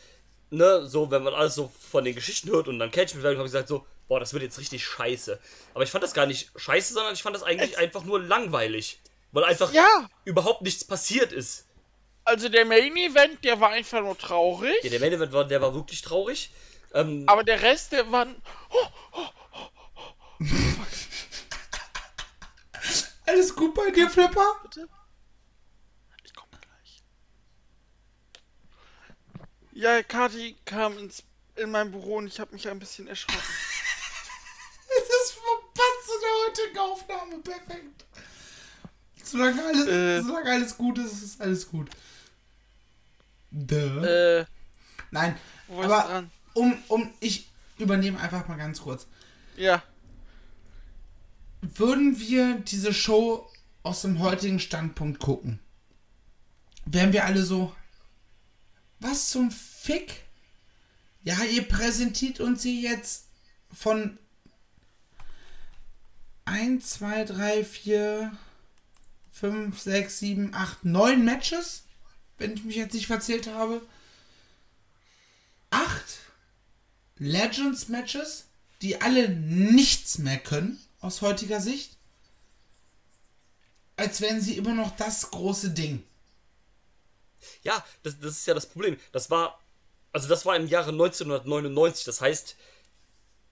ne, 0.51 0.87
so, 0.87 1.11
wenn 1.11 1.23
man 1.23 1.35
alles 1.35 1.55
so 1.55 1.73
von 1.91 2.05
den 2.05 2.15
Geschichten 2.15 2.51
hört 2.51 2.69
und 2.69 2.79
dann 2.79 2.91
Catch 2.91 3.15
habe 3.15 3.33
ich 3.33 3.39
gesagt 3.39 3.69
so, 3.69 3.87
boah, 4.09 4.21
das 4.21 4.33
wird 4.33 4.43
jetzt 4.43 4.59
richtig 4.59 4.85
scheiße. 4.85 5.39
Aber 5.75 5.85
ich 5.85 5.91
fand 5.91 6.05
das 6.05 6.15
gar 6.15 6.27
nicht 6.27 6.51
scheiße, 6.57 6.95
sondern 6.95 7.15
ich 7.15 7.23
fand 7.23 7.37
das 7.37 7.43
eigentlich 7.43 7.79
einfach 7.79 8.05
nur 8.05 8.21
langweilig. 8.21 9.01
Weil 9.33 9.45
einfach 9.45 9.73
Ja. 9.73 10.09
überhaupt 10.25 10.63
nichts 10.63 10.85
passiert 10.85 11.33
ist. 11.33 11.67
Also 12.25 12.49
der 12.49 12.65
Main 12.65 12.97
Event, 12.97 13.45
der 13.45 13.61
war 13.61 13.71
einfach 13.71 14.01
nur 14.01 14.19
traurig. 14.19 14.75
Ja, 14.83 14.91
der 14.91 15.01
Main 15.01 15.13
Event 15.13 15.33
war, 15.33 15.45
der 15.45 15.61
war 15.63 15.75
wirklich 15.75 16.03
traurig. 16.03 16.51
Ähm, 16.93 17.25
Aber 17.27 17.45
der 17.45 17.63
Rest, 17.63 17.93
der 17.93 18.11
war. 18.11 18.27
Alles 23.27 23.55
gut 23.55 23.75
bei 23.75 23.91
dir, 23.91 24.09
Flipper? 24.11 24.55
Ich 26.25 26.35
komme 26.35 26.51
gleich. 26.61 27.03
Ja, 29.81 30.03
Kati 30.03 30.57
kam 30.67 30.99
ins, 30.99 31.23
in 31.57 31.71
mein 31.71 31.91
Büro 31.91 32.17
und 32.17 32.27
ich 32.27 32.39
habe 32.39 32.53
mich 32.53 32.69
ein 32.69 32.79
bisschen 32.79 33.09
erschrocken. 33.09 33.41
Das 34.93 35.37
passt 35.75 36.07
zu 36.07 36.13
der 36.21 36.65
heutigen 36.67 36.79
Aufnahme. 36.79 37.39
Perfekt. 37.43 38.05
Solange 39.23 39.65
alles, 39.65 39.87
Äh. 39.87 40.23
solange 40.23 40.51
alles 40.51 40.77
gut 40.77 40.99
ist, 40.99 41.23
ist 41.23 41.41
alles 41.41 41.69
gut. 41.69 41.89
Duh. 43.53 44.05
Äh, 44.05 44.45
Nein, 45.13 45.37
aber 45.69 46.25
um, 46.55 46.77
um, 46.89 47.11
ich 47.21 47.49
übernehme 47.79 48.19
einfach 48.21 48.49
mal 48.49 48.57
ganz 48.59 48.83
kurz. 48.83 49.07
Ja. 49.57 49.83
Würden 51.63 52.19
wir 52.19 52.57
diese 52.57 52.93
Show 52.93 53.49
aus 53.85 54.03
dem 54.03 54.19
heutigen 54.19 54.59
Standpunkt 54.61 55.21
gucken, 55.21 55.61
wären 56.85 57.13
wir 57.13 57.25
alle 57.25 57.43
so, 57.45 57.75
was 59.01 59.31
zum 59.31 59.51
Fick? 59.51 60.23
Ja, 61.23 61.43
ihr 61.45 61.67
präsentiert 61.67 62.41
uns 62.41 62.63
sie 62.63 62.81
jetzt 62.81 63.27
von 63.73 64.19
1, 66.45 66.89
2, 66.89 67.25
3, 67.25 67.65
4, 67.65 68.39
5, 69.33 69.79
6, 69.79 70.19
7, 70.19 70.55
8, 70.55 70.85
9 70.85 71.25
Matches, 71.25 71.85
wenn 72.39 72.55
ich 72.55 72.65
mich 72.65 72.77
jetzt 72.77 72.95
nicht 72.95 73.07
verzählt 73.07 73.49
habe. 73.49 73.83
8 75.71 76.03
Legends 77.19 77.89
Matches, 77.89 78.47
die 78.83 79.01
alle 79.01 79.29
nichts 79.29 80.19
mehr 80.19 80.39
können 80.39 80.81
aus 81.01 81.23
heutiger 81.23 81.61
Sicht. 81.61 81.97
Als 83.97 84.21
wären 84.21 84.41
sie 84.41 84.57
immer 84.57 84.75
noch 84.75 84.97
das 84.97 85.31
große 85.31 85.71
Ding. 85.71 86.03
Ja, 87.63 87.85
das, 88.03 88.19
das 88.19 88.33
ist 88.33 88.47
ja 88.47 88.55
das 88.55 88.67
Problem. 88.67 88.99
Das 89.13 89.31
war, 89.31 89.61
also 90.13 90.29
das 90.29 90.47
war 90.47 90.57
im 90.57 90.67
Jahre 90.67 90.91
1999. 90.91 92.05
Das 92.05 92.21
heißt, 92.21 92.57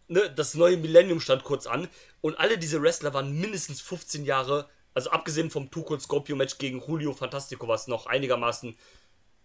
ne, 0.09 0.31
das 0.31 0.55
neue 0.55 0.77
Millennium 0.77 1.21
stand 1.21 1.45
kurz 1.45 1.67
an 1.67 1.89
und 2.21 2.39
alle 2.39 2.59
diese 2.59 2.83
Wrestler 2.83 3.15
waren 3.15 3.39
mindestens 3.39 3.81
15 3.81 4.25
Jahre, 4.25 4.69
also 4.95 5.11
abgesehen 5.11 5.51
vom 5.51 5.71
Cold 5.71 6.03
Scorpio 6.03 6.37
Match 6.37 6.59
gegen 6.59 6.83
Julio 6.85 7.13
Fantastico, 7.13 7.69
was 7.69 7.87
noch 7.87 8.07
einigermaßen 8.07 8.77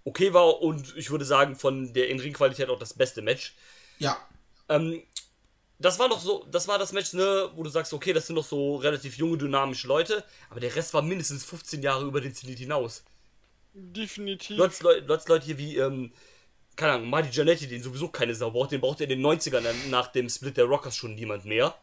okay 0.06 0.34
war 0.34 0.62
und 0.62 0.96
ich 0.98 1.12
würde 1.12 1.26
sagen 1.26 1.56
von 1.56 1.94
der 1.94 2.10
In-Ring-Qualität 2.10 2.70
auch 2.70 2.80
das 2.80 2.94
beste 2.94 3.22
Match. 3.22 3.56
Ja. 4.00 4.18
Ähm, 4.70 5.04
das 5.80 6.00
war 6.00 6.08
noch 6.08 6.20
so, 6.20 6.46
das 6.50 6.68
war 6.68 6.80
das 6.80 6.94
Match, 6.94 7.14
ne, 7.14 7.50
wo 7.56 7.64
du 7.64 7.70
sagst, 7.70 7.94
okay, 7.94 8.14
das 8.14 8.28
sind 8.28 8.36
noch 8.36 8.46
so 8.46 8.78
relativ 8.78 9.18
junge, 9.18 9.38
dynamische 9.38 9.88
Leute, 9.88 10.24
aber 10.50 10.60
der 10.60 10.76
Rest 10.76 10.94
war 10.94 11.02
mindestens 11.02 11.44
15 11.44 11.82
Jahre 11.82 12.06
über 12.06 12.22
den 12.22 12.34
Zenit 12.34 12.60
hinaus. 12.60 13.04
Definitiv. 13.74 14.58
Leute, 14.58 14.84
Leute, 14.84 15.06
Leute, 15.08 15.30
Leute 15.30 15.46
hier 15.46 15.58
wie, 15.58 15.78
ähm, 15.78 16.12
keine 16.76 16.94
Ahnung, 16.94 17.10
Marty 17.10 17.30
Giannetti, 17.30 17.68
den 17.68 17.82
sowieso 17.82 18.08
keine 18.08 18.36
Sau 18.36 18.52
braucht, 18.52 18.72
den 18.72 18.82
braucht 18.82 19.02
er 19.02 19.10
in 19.10 19.22
den 19.22 19.26
90ern 19.26 19.62
dann 19.62 19.90
nach 19.90 20.08
dem 20.08 20.30
Split 20.30 20.58
der 20.58 20.66
Rockers 20.66 20.96
schon 20.96 21.16
niemand 21.16 21.46
mehr. 21.46 21.76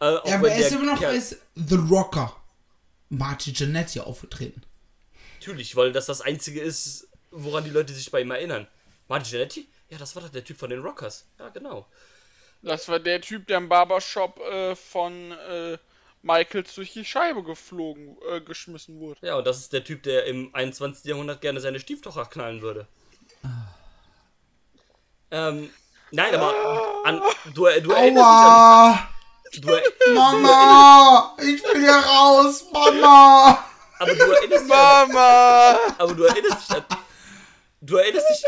Äh, 0.00 0.04
ja 0.04 0.22
aber 0.36 0.50
er 0.50 0.58
ist 0.58 0.72
immer 0.72 0.94
noch 0.94 1.02
als 1.02 1.36
The 1.54 1.76
Rocker 1.76 2.36
Marty 3.08 3.52
Jannetty 3.52 4.00
aufgetreten. 4.00 4.62
Natürlich, 5.38 5.74
weil 5.76 5.92
das 5.92 6.06
das 6.06 6.20
Einzige 6.20 6.60
ist, 6.60 7.08
woran 7.30 7.64
die 7.64 7.70
Leute 7.70 7.92
sich 7.92 8.10
bei 8.10 8.20
ihm 8.20 8.30
erinnern. 8.30 8.66
Marty 9.08 9.30
Giannetti? 9.30 9.68
Ja, 9.88 9.98
das 9.98 10.14
war 10.14 10.22
doch 10.22 10.30
der 10.30 10.44
Typ 10.44 10.58
von 10.58 10.70
den 10.70 10.80
Rockers. 10.80 11.26
Ja, 11.38 11.48
genau. 11.48 11.86
Das 12.62 12.88
war 12.88 12.98
der 12.98 13.20
Typ, 13.20 13.46
der 13.46 13.58
im 13.58 13.68
Barbershop 13.68 14.40
äh, 14.40 14.74
von 14.74 15.32
äh, 15.32 15.78
Michaels 16.26 16.74
durch 16.74 16.92
die 16.92 17.04
Scheibe 17.04 17.42
geflogen, 17.44 18.18
äh, 18.30 18.40
geschmissen 18.40 18.98
wurde. 18.98 19.24
Ja, 19.24 19.36
und 19.36 19.46
das 19.46 19.58
ist 19.58 19.72
der 19.72 19.84
Typ, 19.84 20.02
der 20.02 20.24
im 20.26 20.52
21. 20.54 21.04
Jahrhundert 21.04 21.40
gerne 21.40 21.60
seine 21.60 21.78
Stieftochter 21.80 22.24
knallen 22.26 22.62
würde. 22.62 22.88
Ähm, 25.30 25.70
nein, 26.10 26.34
aber 26.34 27.04
an, 27.04 27.22
du, 27.54 27.64
du 27.80 27.90
erinnerst 27.92 27.94
dich 28.04 28.12
an. 28.16 29.08
Du, 29.62 29.68
er- 29.70 30.12
Mama! 30.14 31.36
Ich 31.40 31.62
will 31.62 31.80
hier 31.80 31.94
raus! 31.94 32.64
Mama! 32.72 33.64
aber 33.98 34.14
du 34.14 34.22
erinnerst 34.32 34.64
dich 34.64 34.72
an. 34.72 35.08
Mama! 35.08 35.78
Aber 35.98 36.14
du 36.14 36.24
erinnerst 36.24 36.68
dich 36.70 36.76
an. 36.76 36.84
Du 37.80 37.96
erinnerst 37.96 38.28
dich 38.28 38.44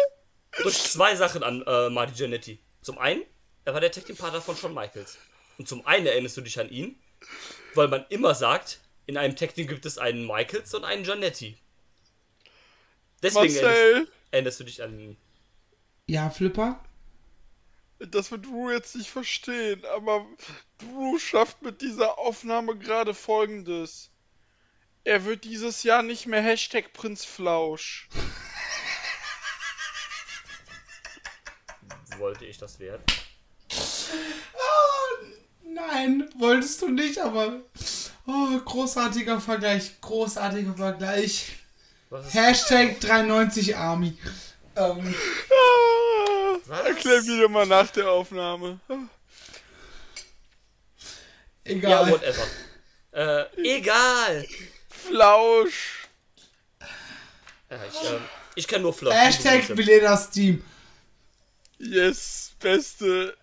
durch 0.63 0.83
zwei 0.83 1.15
Sachen 1.15 1.43
an 1.45 1.63
äh, 1.67 1.91
Marty 1.91 2.13
Giannetti. 2.15 2.61
Zum 2.83 2.99
einen, 2.99 3.23
er 3.65 3.75
war 3.75 3.81
der 3.81 3.93
Tag 3.93 4.07
Team 4.07 4.17
Partner 4.17 4.41
von 4.41 4.57
Shawn 4.57 4.75
Michaels. 4.75 5.19
Und 5.59 5.69
zum 5.69 5.87
einen 5.87 6.07
erinnerst 6.07 6.37
du 6.37 6.41
dich 6.41 6.59
an 6.59 6.69
ihn, 6.71 7.01
weil 7.79 7.89
man 7.89 8.05
immer 8.11 8.35
sagt, 8.35 8.81
in 9.07 9.17
einem 9.17 9.35
Team 9.35 9.67
gibt 9.67 9.87
es 9.87 9.97
einen 9.97 10.27
Michaels 10.27 10.75
und 10.75 10.85
einen 10.85 11.05
Giannetti. 11.05 11.57
Deswegen 13.23 13.55
erinnerst, 13.55 13.63
Marcel, 13.63 14.09
erinnerst 14.31 14.61
du 14.61 14.65
dich 14.65 14.83
an 14.83 14.99
ihn. 14.99 15.17
Ja, 16.07 16.29
Flipper? 16.29 16.79
das 17.99 18.31
wird 18.31 18.47
Drew 18.47 18.71
jetzt 18.71 18.95
nicht 18.95 19.11
verstehen, 19.11 19.85
aber 19.87 20.25
Drew 20.79 21.19
schafft 21.19 21.63
mit 21.63 21.81
dieser 21.81 22.19
Aufnahme 22.19 22.77
gerade 22.77 23.15
folgendes. 23.15 24.11
Er 25.05 25.25
wird 25.25 25.45
dieses 25.45 25.83
Jahr 25.83 26.03
nicht 26.03 26.27
mehr 26.27 26.43
Hashtag 26.43 26.93
Prinz 26.93 27.25
Flausch. 27.25 28.09
Wollte 32.19 32.45
ich 32.47 32.59
das 32.59 32.79
werden? 32.79 33.03
Nein, 35.87 36.29
wolltest 36.39 36.83
du 36.83 36.89
nicht, 36.89 37.19
aber. 37.19 37.61
Oh, 38.27 38.59
großartiger 38.65 39.41
Vergleich. 39.41 40.01
Großartiger 40.01 40.75
Vergleich. 40.75 41.47
Hashtag 42.33 43.01
93 43.01 43.77
Army. 43.77 44.17
Ähm, 44.77 45.15
Ah, 45.51 46.57
Was? 46.67 46.81
Erklär 46.87 47.23
wieder 47.23 47.49
mal 47.49 47.67
nach 47.67 47.89
der 47.91 48.11
Aufnahme. 48.11 48.81
Ja, 48.89 48.97
egal. 51.65 52.11
whatever. 52.11 52.47
Äh, 53.13 53.77
egal. 53.77 54.47
Flausch. 54.91 56.09
Ja, 57.71 57.77
ich, 57.91 58.11
ähm, 58.11 58.21
ich 58.55 58.67
kann 58.69 58.83
nur 58.83 58.95
Flop. 58.95 59.13
Hashtag 59.13 59.69
Milenas 59.71 60.31
Team. 60.31 60.65
Yes, 61.79 62.53
beste. 62.59 63.37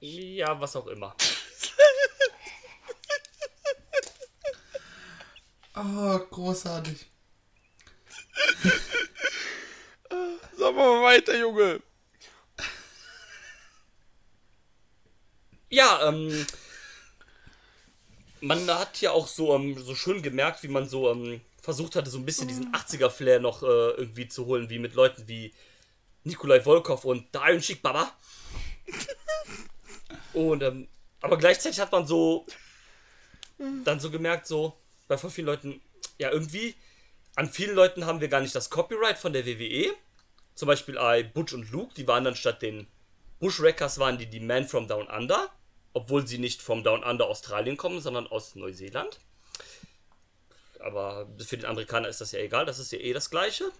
Ja, 0.00 0.60
was 0.60 0.76
auch 0.76 0.86
immer. 0.86 1.14
Oh, 5.80 6.18
großartig. 6.18 7.06
sag 10.58 10.74
mal 10.74 11.02
weiter, 11.04 11.38
Junge. 11.38 11.80
Ja, 15.70 16.08
ähm. 16.08 16.46
Man 18.40 18.68
hat 18.68 19.00
ja 19.00 19.12
auch 19.12 19.28
so, 19.28 19.54
ähm, 19.54 19.76
so 19.78 19.94
schön 19.94 20.22
gemerkt, 20.22 20.62
wie 20.64 20.68
man 20.68 20.88
so 20.88 21.10
ähm, 21.10 21.40
versucht 21.62 21.96
hatte, 21.96 22.10
so 22.10 22.18
ein 22.18 22.24
bisschen 22.24 22.48
diesen 22.48 22.72
80er-Flair 22.72 23.40
noch 23.40 23.62
äh, 23.62 23.66
irgendwie 23.66 24.28
zu 24.28 24.46
holen, 24.46 24.70
wie 24.70 24.78
mit 24.78 24.94
Leuten 24.94 25.28
wie 25.28 25.52
Nikolai 26.24 26.60
Volkov 26.60 27.04
und 27.04 27.32
Dion 27.34 27.60
Chic 27.60 27.82
Baba. 27.82 28.12
Und, 30.38 30.62
ähm, 30.62 30.88
aber 31.20 31.36
gleichzeitig 31.36 31.80
hat 31.80 31.90
man 31.90 32.06
so 32.06 32.46
dann 33.84 33.98
so 33.98 34.10
gemerkt, 34.10 34.46
so, 34.46 34.78
bei 35.08 35.18
voll 35.18 35.30
vielen 35.30 35.46
Leuten, 35.46 35.80
ja, 36.18 36.30
irgendwie, 36.30 36.74
an 37.34 37.50
vielen 37.50 37.74
Leuten 37.74 38.06
haben 38.06 38.20
wir 38.20 38.28
gar 38.28 38.40
nicht 38.40 38.54
das 38.54 38.70
Copyright 38.70 39.18
von 39.18 39.32
der 39.32 39.46
WWE. 39.46 39.92
Zum 40.54 40.66
Beispiel 40.66 40.94
bei 40.94 41.22
Butch 41.22 41.52
und 41.52 41.70
Luke, 41.70 41.94
die 41.94 42.06
waren 42.06 42.24
dann 42.24 42.36
statt 42.36 42.62
den 42.62 42.86
Bushwreckers 43.40 43.98
waren 43.98 44.18
die 44.18 44.26
die 44.26 44.40
Men 44.40 44.66
from 44.66 44.88
Down 44.88 45.06
Under, 45.06 45.48
obwohl 45.92 46.26
sie 46.26 46.38
nicht 46.38 46.60
vom 46.60 46.82
Down 46.82 47.04
Under 47.04 47.26
Australien 47.28 47.76
kommen, 47.76 48.00
sondern 48.00 48.26
aus 48.26 48.54
Neuseeland. 48.56 49.18
Aber 50.80 51.28
für 51.38 51.56
den 51.56 51.66
Amerikaner 51.66 52.08
ist 52.08 52.20
das 52.20 52.32
ja 52.32 52.40
egal, 52.40 52.66
das 52.66 52.78
ist 52.78 52.92
ja 52.92 52.98
eh 52.98 53.12
das 53.12 53.30
Gleiche. 53.30 53.70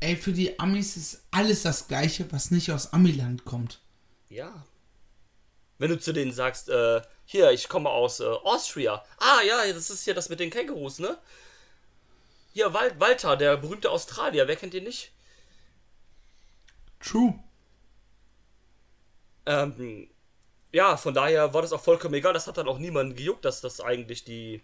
ey, 0.00 0.16
für 0.16 0.32
die 0.32 0.58
Amis 0.58 0.96
ist 0.96 1.22
alles 1.30 1.62
das 1.62 1.88
Gleiche, 1.88 2.30
was 2.32 2.50
nicht 2.50 2.70
aus 2.72 2.92
Amiland 2.92 3.44
kommt. 3.44 3.80
Ja. 4.28 4.64
Wenn 5.82 5.90
du 5.90 5.98
zu 5.98 6.12
denen 6.12 6.30
sagst, 6.30 6.68
äh, 6.68 7.02
hier, 7.24 7.50
ich 7.50 7.68
komme 7.68 7.90
aus 7.90 8.20
äh, 8.20 8.24
Austria. 8.24 9.04
Ah, 9.18 9.40
ja, 9.44 9.66
das 9.72 9.90
ist 9.90 10.04
hier 10.04 10.14
das 10.14 10.28
mit 10.28 10.38
den 10.38 10.48
Kängurus, 10.48 11.00
ne? 11.00 11.18
Hier, 12.52 12.72
Wal 12.72 13.00
Walter, 13.00 13.36
der 13.36 13.56
berühmte 13.56 13.90
Australier, 13.90 14.46
wer 14.46 14.54
kennt 14.54 14.74
ihn 14.74 14.84
nicht? 14.84 15.10
True. 17.00 17.34
Ähm, 19.44 20.08
ja, 20.70 20.96
von 20.96 21.14
daher 21.14 21.52
war 21.52 21.62
das 21.62 21.72
auch 21.72 21.82
vollkommen 21.82 22.14
egal. 22.14 22.32
Das 22.32 22.46
hat 22.46 22.58
dann 22.58 22.68
auch 22.68 22.78
niemanden 22.78 23.16
gejuckt, 23.16 23.44
dass 23.44 23.60
das 23.60 23.80
eigentlich 23.80 24.22
die 24.22 24.62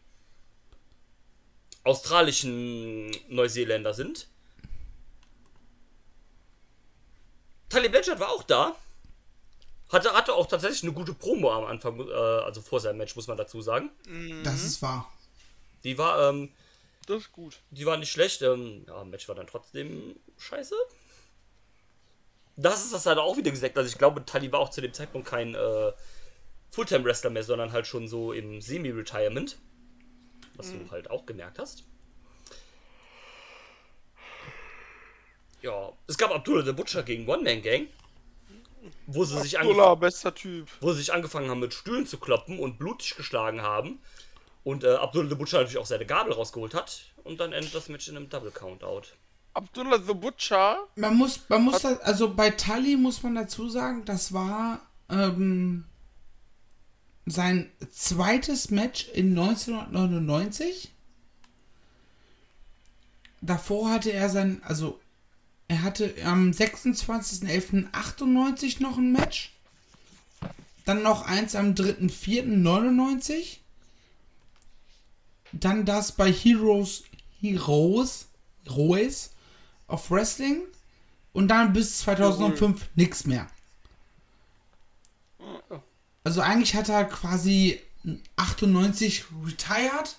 australischen 1.82 3.10
Neuseeländer 3.28 3.92
sind. 3.92 4.28
Tully 7.70 7.88
Blanchard 7.88 8.20
war 8.20 8.30
auch 8.30 8.44
da. 8.44 8.76
Hatte, 9.90 10.12
hatte 10.12 10.34
auch 10.34 10.46
tatsächlich 10.46 10.82
eine 10.82 10.92
gute 10.92 11.14
Promo 11.14 11.50
am 11.52 11.64
Anfang, 11.64 11.98
äh, 12.00 12.12
also 12.12 12.60
vor 12.60 12.78
seinem 12.80 12.98
Match, 12.98 13.16
muss 13.16 13.26
man 13.26 13.36
dazu 13.38 13.60
sagen. 13.62 13.90
Das 14.44 14.62
ist 14.62 14.82
wahr. 14.82 15.10
Die 15.84 15.96
war, 15.96 16.28
ähm, 16.30 16.52
Das 17.06 17.18
ist 17.22 17.32
gut. 17.32 17.58
die 17.70 17.86
war 17.86 17.96
nicht 17.96 18.10
schlecht. 18.10 18.42
Ähm, 18.42 18.84
ja, 18.86 19.02
Match 19.04 19.26
war 19.28 19.34
dann 19.34 19.46
trotzdem 19.46 20.16
scheiße. 20.36 20.74
Das 22.56 22.84
ist 22.84 22.92
das 22.92 23.06
halt 23.06 23.18
auch 23.18 23.36
wieder 23.36 23.50
gesagt. 23.50 23.78
Also 23.78 23.88
ich 23.88 23.96
glaube, 23.98 24.24
Tully 24.26 24.50
war 24.52 24.60
auch 24.60 24.70
zu 24.70 24.80
dem 24.80 24.92
Zeitpunkt 24.92 25.28
kein 25.28 25.54
äh, 25.54 25.92
Fulltime-Wrestler 26.72 27.30
mehr, 27.30 27.44
sondern 27.44 27.72
halt 27.72 27.86
schon 27.86 28.08
so 28.08 28.32
im 28.32 28.60
Semi-Retirement. 28.60 29.56
Was 30.56 30.72
du 30.72 30.90
halt 30.90 31.08
auch 31.08 31.24
gemerkt 31.24 31.60
hast. 31.60 31.84
Ja, 35.62 35.92
es 36.08 36.18
gab 36.18 36.30
Abdullah 36.32 36.64
the 36.64 36.72
Butcher 36.72 37.02
gegen 37.04 37.28
One 37.28 37.42
Man 37.42 37.62
Gang. 37.62 37.86
Wo 39.06 39.24
sie, 39.24 39.40
sich 39.40 39.58
angefangen, 39.58 39.80
Abdullah, 39.80 39.94
bester 39.94 40.34
Typ. 40.34 40.68
wo 40.80 40.92
sie 40.92 40.98
sich 40.98 41.12
angefangen 41.12 41.50
haben 41.50 41.60
mit 41.60 41.74
Stühlen 41.74 42.06
zu 42.06 42.18
kloppen 42.18 42.58
und 42.58 42.78
blutig 42.78 43.16
geschlagen 43.16 43.62
haben. 43.62 44.00
Und 44.64 44.84
äh, 44.84 44.94
Abdullah 44.94 45.28
the 45.28 45.34
Butcher 45.34 45.58
natürlich 45.58 45.78
auch 45.78 45.86
seine 45.86 46.06
Gabel 46.06 46.32
rausgeholt 46.32 46.74
hat. 46.74 47.02
Und 47.24 47.40
dann 47.40 47.52
endet 47.52 47.74
das 47.74 47.88
Match 47.88 48.08
in 48.08 48.16
einem 48.16 48.28
Double 48.28 48.50
Countout. 48.50 49.02
Abdullah 49.54 49.98
the 49.98 50.14
Butcher. 50.14 50.86
Man 50.96 51.16
muss, 51.16 51.40
man 51.48 51.62
muss 51.62 51.82
da, 51.82 51.94
also 52.02 52.34
bei 52.34 52.50
Tully 52.50 52.96
muss 52.96 53.22
man 53.22 53.34
dazu 53.34 53.68
sagen, 53.68 54.04
das 54.04 54.32
war 54.32 54.80
ähm, 55.10 55.84
sein 57.26 57.72
zweites 57.90 58.70
Match 58.70 59.08
in 59.08 59.38
1999. 59.38 60.92
Davor 63.40 63.90
hatte 63.90 64.12
er 64.12 64.28
sein, 64.28 64.60
also 64.64 65.00
er 65.68 65.82
hatte 65.82 66.14
am 66.24 66.50
26.11.98 66.50 68.82
noch 68.82 68.96
ein 68.96 69.12
Match. 69.12 69.52
Dann 70.86 71.02
noch 71.02 71.26
eins 71.26 71.54
am 71.54 71.74
3.4.99. 71.74 73.58
Dann 75.52 75.84
das 75.84 76.12
bei 76.12 76.32
Heroes, 76.32 77.04
Heroes, 77.40 78.28
Heroes 78.64 79.32
of 79.86 80.10
Wrestling. 80.10 80.62
Und 81.34 81.48
dann 81.48 81.74
bis 81.74 81.98
2005 81.98 82.88
nichts 82.94 83.26
mehr. 83.26 83.46
Also 86.24 86.40
eigentlich 86.40 86.74
hat 86.74 86.88
er 86.88 87.04
quasi 87.04 87.78
98 88.36 89.26
retired, 89.44 90.16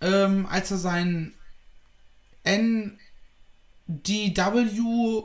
ähm, 0.00 0.46
als 0.46 0.70
er 0.70 0.78
seinen 0.78 1.34
NDW 3.88 5.24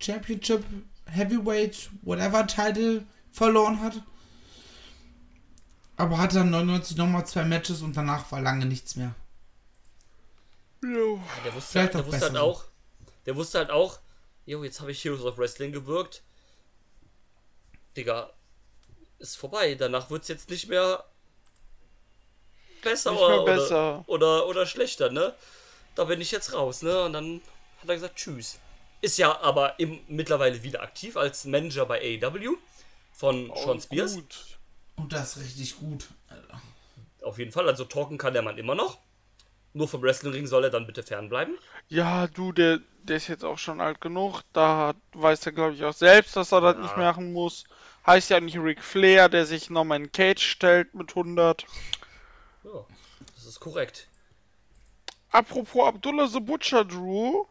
Championship 0.00 0.64
Heavyweight 1.06 1.90
Whatever 2.02 2.46
Title 2.46 3.04
verloren 3.32 3.80
hat. 3.80 4.02
Aber 5.96 6.18
hatte 6.18 6.36
dann 6.36 6.50
99 6.50 6.96
nochmal 6.96 7.26
zwei 7.26 7.44
Matches 7.44 7.82
und 7.82 7.96
danach 7.96 8.30
war 8.30 8.40
lange 8.40 8.66
nichts 8.66 8.94
mehr. 8.96 9.14
Jo. 10.82 11.16
Ja, 11.16 11.42
der 11.44 11.54
wusste, 11.54 11.80
halt, 11.80 11.94
der 11.94 12.00
auch 12.00 12.06
wusste 12.06 12.26
halt 12.26 12.36
auch, 12.36 12.64
der 13.26 13.36
wusste 13.36 13.58
halt 13.58 13.70
auch, 13.70 13.98
jo, 14.46 14.62
jetzt 14.62 14.80
habe 14.80 14.92
ich 14.92 15.04
Heroes 15.04 15.24
of 15.24 15.38
Wrestling 15.38 15.72
gewirkt. 15.72 16.22
Digga, 17.96 18.30
ist 19.18 19.36
vorbei. 19.36 19.74
Danach 19.74 20.08
wird's 20.10 20.28
jetzt 20.28 20.48
nicht 20.50 20.68
mehr 20.68 21.04
besser, 22.82 23.10
Nicht 23.10 23.20
mehr 23.20 23.42
oder, 23.42 23.44
besser. 23.44 24.04
Oder, 24.06 24.44
oder, 24.44 24.46
oder 24.46 24.66
schlechter, 24.66 25.10
ne? 25.10 25.34
Da 25.96 26.04
bin 26.04 26.20
ich 26.20 26.30
jetzt 26.30 26.52
raus, 26.52 26.82
ne? 26.82 27.02
Und 27.02 27.12
dann 27.12 27.40
hat 27.80 27.88
er 27.88 27.94
gesagt, 27.94 28.16
tschüss. 28.16 28.58
Ist 29.00 29.18
ja 29.18 29.40
aber 29.40 29.78
im, 29.78 30.00
mittlerweile 30.08 30.62
wieder 30.62 30.82
aktiv 30.82 31.16
als 31.16 31.44
Manager 31.44 31.86
bei 31.86 32.00
AEW 32.22 32.56
von 33.12 33.52
Sean 33.54 33.80
Spears. 33.80 34.14
Oh, 34.14 34.20
Gut. 34.20 34.58
Und 34.96 35.12
das 35.12 35.36
ist 35.36 35.44
richtig 35.44 35.76
gut. 35.78 36.08
Alter. 36.28 36.60
Auf 37.22 37.38
jeden 37.38 37.52
Fall, 37.52 37.68
also 37.68 37.84
talken 37.84 38.18
kann 38.18 38.32
der 38.32 38.42
Mann 38.42 38.58
immer 38.58 38.74
noch. 38.74 38.98
Nur 39.74 39.86
vom 39.86 40.02
Wrestlingring 40.02 40.46
soll 40.46 40.64
er 40.64 40.70
dann 40.70 40.86
bitte 40.86 41.02
fernbleiben. 41.04 41.56
Ja, 41.88 42.26
du, 42.26 42.52
der, 42.52 42.80
der 43.02 43.16
ist 43.18 43.28
jetzt 43.28 43.44
auch 43.44 43.58
schon 43.58 43.80
alt 43.80 44.00
genug. 44.00 44.42
Da 44.52 44.94
weiß 45.12 45.46
er, 45.46 45.52
glaube 45.52 45.74
ich, 45.74 45.84
auch 45.84 45.92
selbst, 45.92 46.34
dass 46.36 46.52
er 46.52 46.60
das 46.60 46.74
Ja. 46.76 46.82
nicht 46.82 46.96
machen 46.96 47.32
muss. 47.32 47.64
Heißt 48.06 48.30
ja 48.30 48.40
nicht 48.40 48.56
Ric 48.58 48.82
Flair, 48.82 49.28
der 49.28 49.46
sich 49.46 49.70
nochmal 49.70 50.00
in 50.00 50.10
Cage 50.10 50.42
stellt 50.42 50.94
mit 50.94 51.10
100. 51.10 51.64
Ja, 52.64 52.70
das 53.36 53.44
ist 53.44 53.60
korrekt. 53.60 54.08
Apropos 55.30 55.86
Abdullah 55.86 56.26
the 56.26 56.40
Butcher 56.40 56.84
Drew 56.84 57.44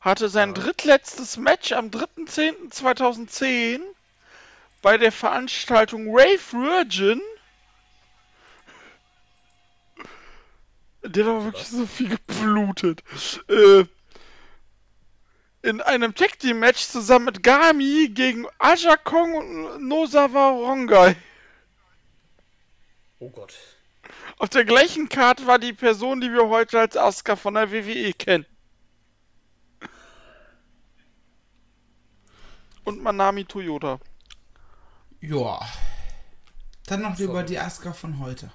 hatte 0.00 0.28
sein 0.28 0.54
drittletztes 0.54 1.36
Match 1.36 1.72
am 1.72 1.90
3.10.2010 1.90 3.80
bei 4.82 4.96
der 4.96 5.12
Veranstaltung 5.12 6.06
Rave 6.08 6.52
Virgin. 6.52 7.20
Der 11.02 11.24
hat 11.24 11.30
aber 11.30 11.44
wirklich 11.44 11.68
so 11.68 11.86
viel 11.86 12.08
geblutet. 12.08 13.02
Äh, 13.48 13.84
in 15.62 15.82
einem 15.82 16.14
Tag 16.14 16.38
Team 16.38 16.60
Match 16.60 16.86
zusammen 16.86 17.26
mit 17.26 17.42
Gami 17.42 18.10
gegen 18.14 18.46
Aja 18.58 18.96
Kong 18.96 19.34
und 19.34 19.86
Nosawa 19.86 20.50
Rongai. 20.50 21.16
Oh 23.18 23.28
Gott. 23.28 23.54
Auf 24.38 24.48
der 24.48 24.64
gleichen 24.64 25.10
Karte 25.10 25.46
war 25.46 25.58
die 25.58 25.74
Person, 25.74 26.22
die 26.22 26.32
wir 26.32 26.48
heute 26.48 26.80
als 26.80 26.96
Asuka 26.96 27.36
von 27.36 27.52
der 27.54 27.70
WWE 27.70 28.14
kennen. 28.14 28.46
Und 32.84 33.02
Manami 33.02 33.44
Toyota. 33.44 34.00
Ja. 35.20 35.60
Dann 36.86 37.02
noch 37.02 37.18
lieber 37.18 37.42
die 37.42 37.58
Asuka 37.58 37.92
von 37.92 38.18
heute. 38.18 38.50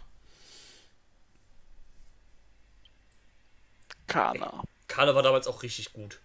Kana. 4.08 4.64
Kana 4.88 5.16
war 5.16 5.24
damals 5.24 5.48
auch 5.48 5.64
richtig 5.64 5.94
gut. 5.94 6.20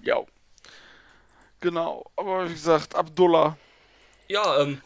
Ja. 0.00 0.22
Genau. 1.60 2.10
Aber 2.16 2.48
wie 2.48 2.52
gesagt, 2.52 2.94
Abdullah. 2.94 3.56
Ja, 4.28 4.60
ähm. 4.60 4.80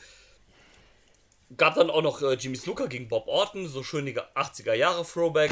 Gab 1.57 1.76
dann 1.76 1.90
auch 1.90 2.02
noch 2.02 2.20
äh, 2.20 2.35
Jimmy 2.35 2.57
Snooker 2.57 2.88
gegen 2.88 3.09
Bob 3.09 3.26
Orton, 3.26 3.68
so 3.68 3.83
schöne 3.83 4.11
80er 4.11 4.74
Jahre 4.74 5.02
Throwback. 5.02 5.50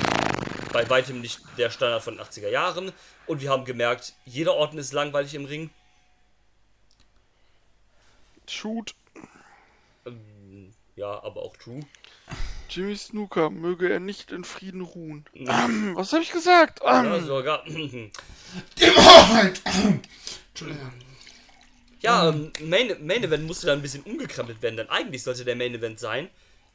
Bei 0.76 0.90
weitem 0.90 1.22
nicht 1.22 1.40
der 1.56 1.70
Standard 1.70 2.02
von 2.02 2.20
80er 2.20 2.50
Jahren. 2.50 2.92
Und 3.26 3.40
wir 3.40 3.48
haben 3.48 3.64
gemerkt, 3.64 4.12
jeder 4.26 4.52
Orton 4.52 4.78
ist 4.78 4.92
langweilig 4.92 5.34
im 5.34 5.46
Ring. 5.46 5.70
Shoot. 8.46 8.94
Ähm, 10.04 10.70
ja, 10.94 11.22
aber 11.22 11.40
auch 11.40 11.56
True. 11.56 11.80
Jimmy 12.68 12.94
Snooker. 12.94 13.48
Möge 13.48 13.90
er 13.90 14.00
nicht 14.00 14.32
in 14.32 14.44
Frieden 14.44 14.82
ruhen. 14.82 15.24
Ähm, 15.32 15.96
was 15.96 16.12
habe 16.12 16.22
ich 16.22 16.30
gesagt? 16.30 16.80
Ähm, 16.84 17.06
Ja, 17.06 17.20
sogar. 17.20 17.66
Entschuldigung. 17.66 18.12
Ja, 22.00 22.28
ähm, 22.28 22.52
Main, 22.60 22.94
Main 23.00 23.24
Event 23.24 23.46
musste 23.46 23.66
dann 23.66 23.78
ein 23.78 23.82
bisschen 23.82 24.02
umgekrempelt 24.02 24.60
werden, 24.60 24.76
denn 24.76 24.90
eigentlich 24.90 25.22
sollte 25.22 25.46
der 25.46 25.56
Main 25.56 25.74
Event 25.74 25.98
sein 25.98 26.28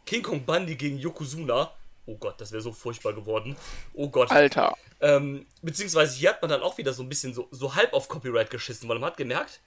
King 0.07 0.23
Kong 0.23 0.43
Bundy 0.43 0.73
gegen 0.73 0.97
Yokozuna. 0.97 1.71
Oh 2.05 2.17
Gott, 2.17 2.41
das 2.41 2.51
wäre 2.51 2.61
so 2.61 2.71
furchtbar 2.71 3.13
geworden. 3.13 3.55
Oh 3.93 4.09
Gott. 4.09 4.31
Alter. 4.31 4.75
Ähm, 4.99 5.45
beziehungsweise 5.61 6.15
hier 6.17 6.29
hat 6.29 6.41
man 6.41 6.49
dann 6.49 6.61
auch 6.61 6.77
wieder 6.77 6.93
so 6.93 7.03
ein 7.03 7.09
bisschen 7.09 7.33
so, 7.33 7.47
so 7.51 7.75
halb 7.75 7.93
auf 7.93 8.07
Copyright 8.07 8.49
geschissen, 8.49 8.89
weil 8.89 8.99
man 8.99 9.09
hat 9.09 9.17
gemerkt, 9.17 9.61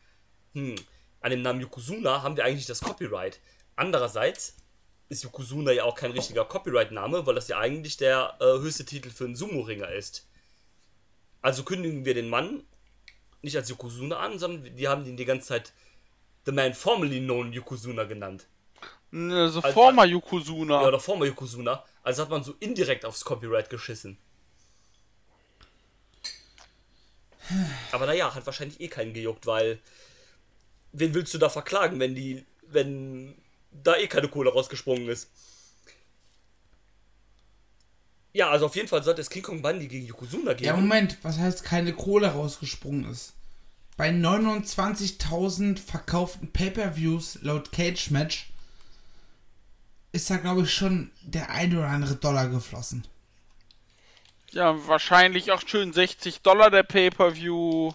hm, 0.53 0.75
an 1.20 1.31
dem 1.31 1.42
Namen 1.42 1.61
Yokozuna 1.61 2.23
haben 2.23 2.37
wir 2.37 2.44
eigentlich 2.44 2.66
das 2.66 2.81
Copyright. 2.81 3.40
Andererseits 3.77 4.57
ist 5.09 5.23
Yokozuna 5.23 5.73
ja 5.73 5.85
auch 5.85 5.94
kein 5.94 6.12
richtiger 6.12 6.44
Copyright-Name, 6.44 7.27
weil 7.27 7.35
das 7.35 7.49
ja 7.49 7.59
eigentlich 7.59 7.97
der 7.97 8.37
äh, 8.40 8.44
höchste 8.44 8.85
Titel 8.85 9.11
für 9.11 9.25
einen 9.25 9.37
Sumo-Ringer 9.37 9.90
ist. 9.90 10.29
Also 11.40 11.62
kündigen 11.62 12.05
wir 12.05 12.14
den 12.14 12.29
Mann 12.29 12.64
nicht 13.42 13.57
als 13.57 13.68
Yokozuna 13.68 14.16
an, 14.16 14.38
sondern 14.38 14.75
die 14.77 14.88
haben 14.88 15.05
ihn 15.07 15.16
die 15.16 15.25
ganze 15.25 15.49
Zeit 15.49 15.73
The 16.47 16.53
Man 16.53 16.75
Formerly 16.75 17.20
Known 17.20 17.53
Yokozuna 17.53 18.05
genannt. 18.05 18.47
Also 19.12 19.61
Als- 19.61 19.75
former 19.75 20.05
Yokozuna. 20.05 20.83
Ja, 20.83 20.88
oder 20.88 20.99
former 20.99 21.27
Yokozuna. 21.27 21.85
Also 22.05 22.23
hat 22.23 22.31
man 22.31 22.45
so 22.45 22.55
indirekt 22.61 23.05
aufs 23.05 23.25
Copyright 23.25 23.71
geschissen. 23.71 24.19
Aber 27.93 28.07
naja, 28.07 28.35
hat 28.35 28.47
wahrscheinlich 28.47 28.81
eh 28.81 28.88
keinen 28.88 29.14
gejuckt, 29.14 29.47
weil 29.47 29.79
wen 30.93 31.14
willst 31.14 31.35
du 31.35 31.38
da 31.38 31.49
verklagen, 31.49 31.99
wenn 31.99 32.14
die, 32.14 32.45
wenn 32.69 33.35
da 33.73 33.97
eh 33.97 34.07
keine 34.07 34.29
Kohle 34.29 34.53
rausgesprungen 34.53 35.09
ist? 35.09 35.31
Ja, 38.33 38.51
also 38.51 38.67
auf 38.67 38.77
jeden 38.77 38.88
Fall 38.88 39.03
sollte 39.03 39.21
es 39.21 39.31
King 39.31 39.43
Kong 39.43 39.62
Bundy 39.62 39.87
gegen 39.87 40.07
Yokozuna 40.07 40.55
geben. 40.55 40.64
Ja, 40.67 40.77
Moment, 40.77 41.19
was 41.23 41.38
heißt 41.38 41.64
keine 41.64 41.95
Kohle 41.95 42.29
rausgesprungen 42.29 43.11
ist? 43.11 43.33
Bei 43.97 44.11
29.000 44.11 45.79
verkauften 45.79 46.53
Pay-Per-Views 46.53 47.38
laut 47.43 47.71
Cage 47.71 48.11
Match 48.11 48.51
ist 50.14 50.31
da, 50.31 50.37
glaube 50.37 50.62
ich, 50.62 50.72
schon 50.72 51.11
der 51.22 51.50
ein 51.50 51.77
oder 51.77 51.88
andere 51.88 52.14
Dollar 52.14 52.48
geflossen. 52.48 53.05
Ja, 54.53 54.87
wahrscheinlich 54.87 55.50
auch 55.50 55.61
schön 55.66 55.92
60 55.92 56.40
Dollar 56.42 56.70
der 56.70 56.85
Pay-Per-View. 56.85 57.92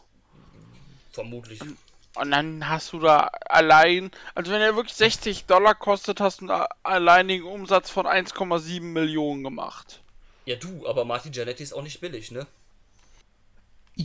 Vermutlich. 1.13 1.62
Und 1.62 2.32
dann 2.32 2.67
hast 2.67 2.91
du 2.91 2.99
da 2.99 3.32
allein, 3.47 4.12
also 4.36 4.51
wenn 4.51 4.60
er 4.60 4.75
wirklich 4.75 4.95
60 4.95 5.45
Dollar 5.45 5.75
kostet, 5.75 6.19
hast 6.19 6.41
du 6.41 6.49
einen 6.49 6.65
alleinigen 6.84 7.45
Umsatz 7.45 7.89
von 7.89 8.05
1,7 8.05 8.82
Millionen 8.82 9.43
gemacht. 9.43 10.01
Ja, 10.45 10.58
du, 10.58 10.86
aber 10.88 11.05
Martin 11.05 11.32
Giannetti 11.32 11.63
ist 11.63 11.73
auch 11.73 11.84
nicht 11.84 12.01
billig, 12.01 12.32
ne? 12.32 12.45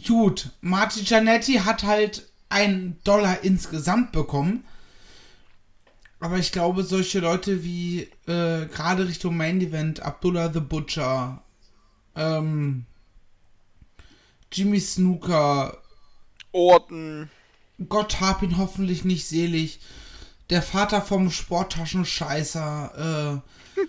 Gut, 0.07 0.51
Marty 0.61 1.03
Giannetti 1.03 1.55
hat 1.55 1.83
halt 1.83 2.29
einen 2.49 3.01
Dollar 3.03 3.43
insgesamt 3.43 4.13
bekommen. 4.13 4.65
Aber 6.25 6.39
ich 6.39 6.53
glaube, 6.53 6.85
solche 6.85 7.21
Leute 7.21 7.65
wie 7.65 8.09
äh, 8.27 8.65
gerade 8.65 9.07
Richtung 9.07 9.37
Main 9.37 9.61
Event, 9.61 10.01
Abdullah 10.01 10.51
the 10.51 10.61
Butcher, 10.61 11.43
ähm, 12.17 12.87
Jimmy 14.51 14.81
Snooker, 14.81 15.77
Orton. 16.51 17.29
Gott 17.91 18.23
hab 18.23 18.43
ihn 18.43 18.57
hoffentlich 18.57 19.05
nicht 19.05 19.29
selig, 19.29 19.81
der 20.49 20.63
Vater 20.63 21.03
vom 21.03 21.31
Sporttaschenscheißer, 21.31 23.43
äh, 23.77 23.81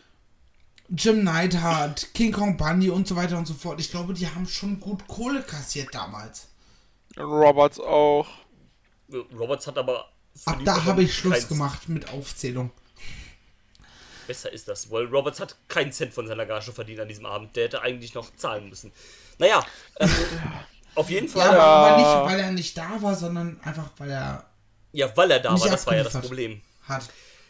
Jim 0.89 1.23
Neidhart, 1.23 2.13
King 2.13 2.33
Kong 2.33 2.57
Bundy 2.57 2.89
und 2.89 3.07
so 3.07 3.15
weiter 3.15 3.37
und 3.37 3.47
so 3.47 3.53
fort. 3.53 3.79
Ich 3.79 3.91
glaube, 3.91 4.13
die 4.13 4.27
haben 4.27 4.45
schon 4.45 4.81
gut 4.81 5.07
Kohle 5.07 5.41
kassiert 5.41 5.95
damals. 5.95 6.49
Roberts 7.17 7.79
auch. 7.79 8.27
Roberts 9.33 9.67
hat 9.67 9.77
aber. 9.77 10.09
Ab 10.45 10.59
da 10.65 10.83
habe 10.83 11.03
ich 11.03 11.15
Schluss 11.15 11.47
gemacht 11.47 11.87
mit 11.87 12.09
Aufzählung. 12.09 12.71
Besser 14.27 14.51
ist 14.51 14.67
das, 14.67 14.89
weil 14.91 15.05
Roberts 15.05 15.39
hat 15.39 15.55
keinen 15.67 15.91
Cent 15.91 16.13
von 16.13 16.27
seiner 16.27 16.45
Gage 16.45 16.71
verdient 16.71 16.99
an 16.99 17.07
diesem 17.07 17.25
Abend. 17.25 17.55
Der 17.55 17.65
hätte 17.65 17.81
eigentlich 17.81 18.13
noch 18.15 18.35
zahlen 18.35 18.69
müssen. 18.69 18.91
Naja, 19.37 19.65
ähm, 19.99 20.09
auf 20.95 21.09
jeden 21.09 21.27
Ja, 21.27 21.33
Fall. 21.33 21.47
aber, 21.49 21.57
Ja, 21.57 21.63
aber 21.63 21.97
nicht, 21.97 22.31
weil 22.33 22.39
er 22.39 22.51
nicht 22.51 22.77
da 22.77 23.01
war, 23.01 23.15
sondern 23.15 23.59
einfach, 23.61 23.91
weil 23.97 24.11
er 24.11 24.45
weil 25.15 25.29
er 25.31 25.39
da 25.39 25.59
war, 25.59 25.69
das 25.69 25.85
war 25.85 25.95
ja 25.95 26.03
das. 26.03 26.13
Problem. 26.13 26.61
hat. 26.87 27.09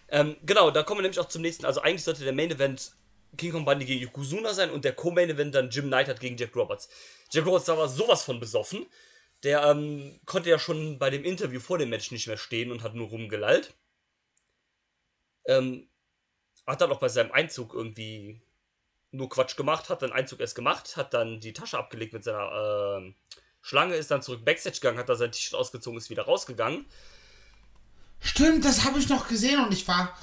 Ähm, 0.09 0.35
genau, 0.45 0.71
da 0.71 0.83
kommen 0.83 0.99
wir 0.99 1.03
nämlich 1.03 1.19
auch 1.19 1.27
zum 1.27 1.41
nächsten. 1.43 1.65
Also 1.65 1.81
eigentlich 1.81 2.03
sollte 2.03 2.23
der 2.23 2.33
Main 2.33 2.51
Event 2.51 2.91
King 3.37 3.51
Kong 3.51 3.65
Bundy 3.65 3.85
gegen 3.85 4.01
Yokozuna 4.01 4.53
sein 4.53 4.69
und 4.71 4.83
der 4.85 4.93
Co-Main 4.93 5.29
Event 5.29 5.55
dann 5.55 5.69
Jim 5.69 5.89
Neidhart 5.89 6.19
gegen 6.19 6.37
Jack 6.37 6.55
Roberts. 6.55 6.89
Jack 7.31 7.45
Roberts 7.45 7.65
da 7.65 7.77
war 7.77 7.87
sowas 7.87 8.23
von 8.23 8.39
besoffen. 8.39 8.85
Der 9.45 9.63
ähm, 9.63 10.19
konnte 10.25 10.49
ja 10.49 10.57
schon 10.57 10.97
bei 10.97 11.11
dem 11.11 11.23
Interview 11.23 11.59
vor 11.59 11.77
dem 11.77 11.89
Match 11.89 12.09
nicht 12.11 12.25
mehr 12.25 12.37
stehen 12.37 12.71
und 12.71 12.81
hat 12.81 12.95
nur 12.95 13.09
rumgelallt. 13.09 13.75
Ähm, 15.45 15.87
hat 16.65 16.81
dann 16.81 16.91
auch 16.91 16.99
bei 16.99 17.09
seinem 17.09 17.31
Einzug 17.31 17.75
irgendwie 17.75 18.41
nur 19.11 19.29
Quatsch 19.29 19.55
gemacht, 19.55 19.89
hat 19.89 20.01
den 20.01 20.11
Einzug 20.11 20.39
erst 20.39 20.55
gemacht, 20.55 20.97
hat 20.97 21.13
dann 21.13 21.39
die 21.39 21.53
Tasche 21.53 21.77
abgelegt 21.77 22.13
mit 22.13 22.23
seiner 22.23 22.97
ähm, 22.97 23.15
Schlange, 23.61 23.93
ist 23.95 24.09
dann 24.09 24.23
zurück 24.23 24.43
Backstage 24.43 24.77
gegangen, 24.77 24.97
hat 24.97 25.09
da 25.09 25.15
sein 25.15 25.31
T-Shirt 25.31 25.53
ausgezogen, 25.53 25.99
ist 25.99 26.09
wieder 26.09 26.23
rausgegangen. 26.23 26.85
Stimmt, 28.19 28.65
das 28.65 28.83
habe 28.83 28.97
ich 28.97 29.09
noch 29.09 29.27
gesehen 29.27 29.63
und 29.63 29.71
ich 29.71 29.87
war. 29.87 30.17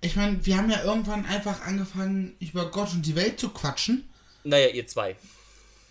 Ich 0.00 0.16
meine, 0.16 0.44
wir 0.44 0.56
haben 0.56 0.70
ja 0.70 0.82
irgendwann 0.82 1.26
einfach 1.26 1.60
angefangen, 1.60 2.34
über 2.40 2.70
Gott 2.70 2.92
und 2.92 3.02
die 3.02 3.14
Welt 3.14 3.38
zu 3.38 3.50
quatschen. 3.50 4.10
Naja, 4.42 4.68
ihr 4.68 4.86
zwei. 4.86 5.16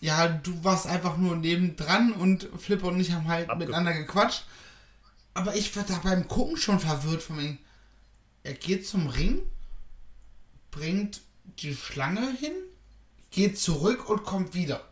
Ja, 0.01 0.27
du 0.27 0.63
warst 0.63 0.87
einfach 0.87 1.15
nur 1.17 1.35
nebendran 1.35 2.11
und 2.11 2.49
Flipper 2.57 2.87
und 2.87 2.99
ich 2.99 3.11
haben 3.11 3.27
halt 3.27 3.49
Abge- 3.49 3.59
miteinander 3.59 3.93
gequatscht. 3.93 4.43
Aber 5.33 5.55
ich 5.55 5.73
war 5.77 5.83
da 5.83 5.97
beim 6.03 6.27
Gucken 6.27 6.57
schon 6.57 6.79
verwirrt 6.79 7.21
von 7.23 7.37
wegen. 7.37 7.59
Er 8.43 8.53
geht 8.53 8.85
zum 8.87 9.07
Ring, 9.07 9.43
bringt 10.71 11.21
die 11.59 11.75
Schlange 11.75 12.31
hin, 12.35 12.53
geht 13.29 13.59
zurück 13.59 14.09
und 14.09 14.23
kommt 14.23 14.55
wieder. 14.55 14.83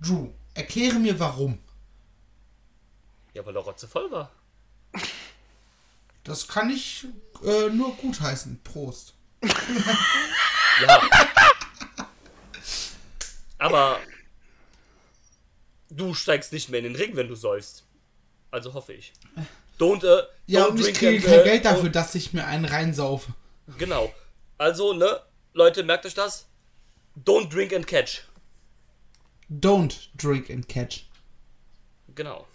Drew, 0.00 0.30
erkläre 0.54 0.98
mir 0.98 1.20
warum. 1.20 1.58
Ja, 3.34 3.44
weil 3.44 3.54
er 3.54 3.62
rotze 3.62 3.86
voll 3.86 4.10
war. 4.10 4.32
Das 6.24 6.48
kann 6.48 6.70
ich 6.70 7.06
äh, 7.44 7.68
nur 7.68 7.94
gutheißen. 7.96 8.60
Prost. 8.64 9.14
Ja. 10.82 11.02
Aber 13.60 14.00
du 15.90 16.14
steigst 16.14 16.52
nicht 16.52 16.70
mehr 16.70 16.80
in 16.80 16.84
den 16.84 16.96
Ring, 16.96 17.14
wenn 17.14 17.28
du 17.28 17.34
säufst. 17.34 17.84
Also 18.50 18.74
hoffe 18.74 18.94
ich. 18.94 19.12
Don't, 19.78 20.02
äh, 20.02 20.24
Ja, 20.46 20.64
don't 20.64 20.70
und 20.70 20.78
ich 20.80 20.84
drink 20.86 20.96
kriege 20.96 21.16
and, 21.16 21.24
kein 21.24 21.40
äh, 21.40 21.44
Geld 21.44 21.64
dafür, 21.66 21.90
dass 21.90 22.14
ich 22.14 22.32
mir 22.32 22.46
einen 22.46 22.64
reinsaufe. 22.64 23.32
Genau. 23.78 24.12
Also, 24.58 24.94
ne, 24.94 25.20
Leute, 25.52 25.82
merkt 25.84 26.06
euch 26.06 26.14
das. 26.14 26.46
Don't 27.24 27.50
drink 27.50 27.72
and 27.72 27.86
catch. 27.86 28.22
Don't 29.50 30.08
drink 30.16 30.50
and 30.50 30.66
catch. 30.68 31.04
Genau. 32.14 32.46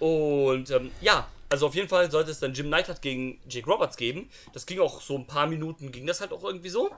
Und 0.00 0.70
ähm, 0.70 0.90
ja, 1.00 1.28
also 1.48 1.66
auf 1.66 1.74
jeden 1.74 1.88
Fall 1.88 2.10
sollte 2.10 2.30
es 2.30 2.40
dann 2.40 2.54
Jim 2.54 2.70
Neidhart 2.70 3.02
gegen 3.02 3.38
Jake 3.48 3.70
Roberts 3.70 3.96
geben. 3.96 4.30
Das 4.52 4.66
ging 4.66 4.80
auch 4.80 5.00
so 5.00 5.16
ein 5.16 5.26
paar 5.26 5.46
Minuten, 5.46 5.92
ging 5.92 6.06
das 6.06 6.20
halt 6.20 6.32
auch 6.32 6.42
irgendwie 6.42 6.70
so. 6.70 6.90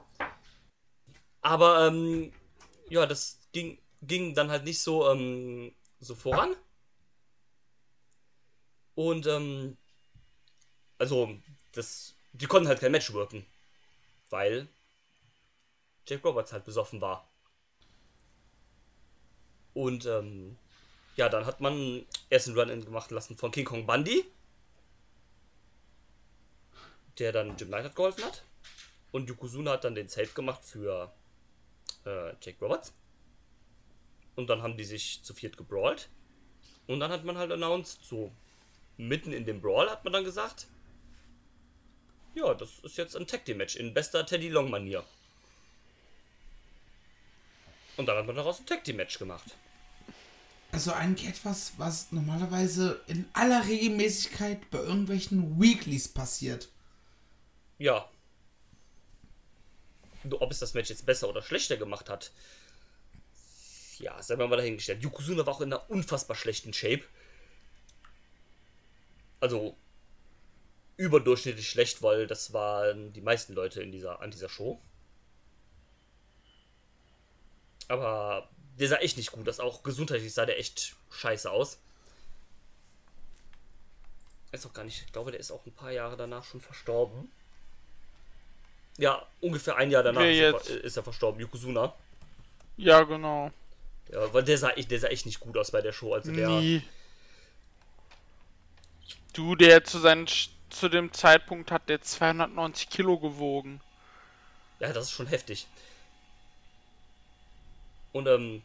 Aber 1.43 1.89
ähm, 1.89 2.33
ja, 2.89 3.05
das 3.07 3.39
ging, 3.53 3.79
ging 4.01 4.35
dann 4.35 4.51
halt 4.51 4.65
nicht 4.65 4.81
so, 4.81 5.11
ähm, 5.11 5.75
so 6.01 6.15
voran. 6.15 6.55
Und 8.95 9.27
ähm, 9.27 9.77
also, 10.99 11.37
das, 11.73 12.15
die 12.33 12.47
konnten 12.47 12.69
halt 12.69 12.81
kein 12.81 12.93
Match 12.93 13.13
worken. 13.13 13.45
Weil 14.31 14.69
Jake 16.07 16.23
Roberts 16.23 16.53
halt 16.53 16.65
besoffen 16.65 17.01
war. 17.01 17.29
Und 19.75 20.07
ähm, 20.07 20.57
ja, 21.17 21.29
dann 21.29 21.47
hat 21.47 21.61
man 21.61 22.07
erst 22.31 22.49
einen 22.49 22.59
Run-In 22.59 22.85
gemacht 22.85 23.11
lassen 23.11 23.37
von 23.37 23.51
King 23.51 23.65
Kong 23.65 23.87
Bundy, 23.87 24.25
der 27.19 27.33
dann 27.33 27.57
Jim 27.57 27.71
Neidhart 27.71 27.97
geholfen 27.97 28.25
hat. 28.25 28.45
Und 29.11 29.29
Yokozuna 29.29 29.73
hat 29.73 29.85
dann 29.85 29.95
den 29.95 30.09
Save 30.09 30.29
gemacht 30.29 30.65
für 30.65 31.13
äh, 32.05 32.35
Jake 32.41 32.59
Roberts. 32.61 32.93
Und 34.37 34.49
dann 34.49 34.63
haben 34.63 34.77
die 34.77 34.85
sich 34.85 35.23
zu 35.23 35.35
viert 35.35 35.57
gebrawlt. 35.57 36.09
Und 36.87 37.01
dann 37.01 37.11
hat 37.11 37.25
man 37.25 37.37
halt 37.37 37.53
announced, 37.53 38.05
so 38.05 38.33
mitten 38.97 39.33
in 39.33 39.45
dem 39.45 39.61
Brawl 39.61 39.91
hat 39.91 40.05
man 40.05 40.13
dann 40.13 40.25
gesagt, 40.25 40.67
ja, 42.35 42.55
das 42.55 42.79
ist 42.81 42.97
jetzt 42.97 43.17
ein 43.17 43.27
Tag 43.27 43.45
Team 43.45 43.59
Match 43.59 43.77
in 43.77 43.93
bester 43.93 44.25
Teddy 44.25 44.49
Long 44.49 44.71
Manier. 44.71 45.05
Und 47.97 48.07
dann 48.07 48.17
hat 48.17 48.27
man 48.27 48.37
daraus 48.37 48.59
ein 48.59 48.67
Tag 48.67 48.85
Team 48.85 48.97
Match 48.97 49.19
gemacht. 49.19 49.57
Also 50.73 50.93
eigentlich 50.93 51.29
etwas, 51.29 51.75
was 51.77 52.13
normalerweise 52.13 53.03
in 53.07 53.29
aller 53.35 53.67
Regelmäßigkeit 53.67 54.71
bei 54.71 54.79
irgendwelchen 54.79 55.61
Weeklies 55.61 56.09
passiert. 56.09 56.71
Ja. 57.79 58.09
Ob 60.31 60.51
es 60.51 60.59
das 60.59 60.75
Match 60.75 60.91
jetzt 60.91 61.07
besser 61.07 61.29
oder 61.29 61.43
schlechter 61.43 61.77
gemacht 61.77 62.09
hat, 62.09 62.31
ja, 63.99 64.21
sei 64.23 64.37
mal 64.37 64.49
dahingestellt. 64.49 65.03
Yokozuna 65.03 65.47
war 65.47 65.55
auch 65.55 65.61
in 65.61 65.73
einer 65.73 65.89
unfassbar 65.91 66.37
schlechten 66.37 66.73
Shape. 66.73 67.05
Also 69.41 69.77
überdurchschnittlich 70.97 71.69
schlecht, 71.69 72.03
weil 72.03 72.27
das 72.27 72.53
waren 72.53 73.13
die 73.13 73.21
meisten 73.21 73.55
Leute 73.55 73.83
in 73.83 73.93
dieser, 73.93 74.21
an 74.21 74.31
dieser 74.31 74.49
Show. 74.49 74.81
Aber 77.89 78.49
der 78.79 78.89
sah 78.89 78.97
echt 78.97 79.17
nicht 79.17 79.33
gut 79.33 79.49
aus. 79.49 79.61
Auch 79.61 79.83
gesundheitlich 79.83 80.33
sah 80.33 80.47
der 80.47 80.59
echt 80.59 80.95
scheiße 81.11 81.51
aus. 81.51 81.79
Ist 84.53 84.67
auch 84.67 84.73
gar 84.73 84.85
nicht. 84.85 85.03
Ich 85.07 85.13
glaube, 85.13 85.31
der 85.31 85.41
ist 85.41 85.51
auch 85.51 85.65
ein 85.67 85.73
paar 85.73 85.93
Jahre 85.93 86.17
danach 86.17 86.45
schon 86.45 86.61
verstorben. 86.61 87.31
Ja, 88.99 89.27
ungefähr 89.41 89.77
ein 89.77 89.91
Jahr 89.91 90.03
danach 90.03 90.23
ist 90.23 90.71
er, 90.71 90.85
ist 90.85 90.97
er 90.97 91.03
verstorben. 91.03 91.41
Yokozuna. 91.41 91.95
Ja, 92.77 93.03
genau. 93.03 93.51
Ja, 94.11 94.33
weil 94.33 94.43
der 94.43 94.59
sah, 94.59 94.71
echt, 94.71 94.91
der 94.91 95.01
sah 95.01 95.09
echt 95.09 95.27
nicht 95.27 95.41
gut 95.41 95.57
aus 95.57 95.71
bei 95.71 95.81
der 95.81 95.93
Show. 95.93 96.13
Also 96.13 96.33
der. 96.33 96.49
Nie. 96.49 96.83
Du, 99.33 99.55
der 99.55 99.83
zu 99.85 99.99
seinen 99.99 100.27
zu 100.69 100.89
dem 100.89 101.13
Zeitpunkt 101.13 101.71
hat 101.71 101.89
der 101.89 102.01
290 102.01 102.91
Kilo 102.91 103.19
gewogen. 103.19 103.81
Ja, 104.81 104.93
das 104.93 105.07
ist 105.07 105.13
schon 105.13 105.27
heftig. 105.27 105.67
Und 108.13 108.27
ähm, 108.27 108.63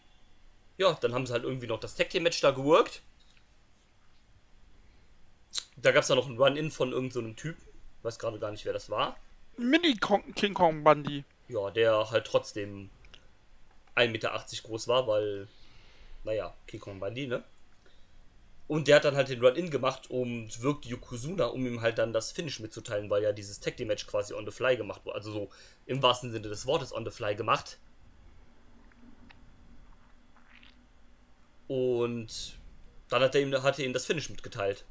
ja, 0.77 0.93
dann 0.93 1.13
haben 1.13 1.25
sie 1.25 1.33
halt 1.33 1.43
irgendwie 1.43 1.67
noch 1.67 1.79
das 1.79 1.95
Tag 1.95 2.09
Team 2.09 2.23
Match 2.23 2.41
da 2.41 2.51
geworkt. 2.51 3.01
Da 5.77 5.91
gab 5.91 6.01
es 6.01 6.07
dann 6.07 6.17
noch 6.17 6.27
ein 6.27 6.37
Run-In 6.37 6.71
von 6.71 6.91
irgendeinem 6.91 7.29
so 7.29 7.33
Typen. 7.33 7.63
Weiß 8.03 8.19
gerade 8.19 8.39
gar 8.39 8.51
nicht, 8.51 8.65
wer 8.65 8.73
das 8.73 8.89
war. 8.89 9.17
Mini 9.57 9.95
-Kong 9.95 10.33
King 10.35 10.53
Kong 10.53 10.83
Bundy. 10.83 11.23
Ja, 11.47 11.71
der 11.71 12.11
halt 12.11 12.25
trotzdem 12.27 12.89
1,80 13.95 14.09
Meter 14.09 14.45
groß 14.63 14.87
war, 14.87 15.07
weil, 15.07 15.47
naja, 16.23 16.53
King 16.67 16.79
Kong 16.79 16.99
Bundy, 16.99 17.27
ne? 17.27 17.43
Und 18.67 18.87
der 18.87 18.97
hat 18.97 19.05
dann 19.05 19.15
halt 19.15 19.29
den 19.29 19.43
Run-In 19.43 19.71
gemacht 19.71 20.09
und 20.09 20.61
wirkt 20.61 20.85
Yokozuna, 20.85 21.45
um 21.45 21.65
ihm 21.65 21.81
halt 21.81 21.97
dann 21.97 22.11
das 22.11 22.33
Finish 22.33 22.59
mitzuteilen, 22.59 23.09
weil 23.09 23.23
ja 23.23 23.31
dieses 23.31 23.61
Tag 23.61 23.79
Match 23.79 24.05
quasi 24.07 24.33
on 24.33 24.45
the 24.45 24.51
fly 24.51 24.75
gemacht 24.75 25.05
wurde. 25.05 25.15
Also 25.15 25.31
so 25.31 25.49
im 25.85 26.03
wahrsten 26.03 26.31
Sinne 26.31 26.49
des 26.49 26.65
Wortes 26.65 26.93
on 26.93 27.05
the 27.05 27.11
fly 27.11 27.33
gemacht. 27.33 27.79
Und 31.67 32.57
dann 33.09 33.21
hat 33.21 33.35
er 33.35 33.41
ihm, 33.41 33.63
hat 33.63 33.79
er 33.79 33.85
ihm 33.85 33.93
das 33.93 34.05
Finish 34.05 34.29
mitgeteilt. 34.29 34.85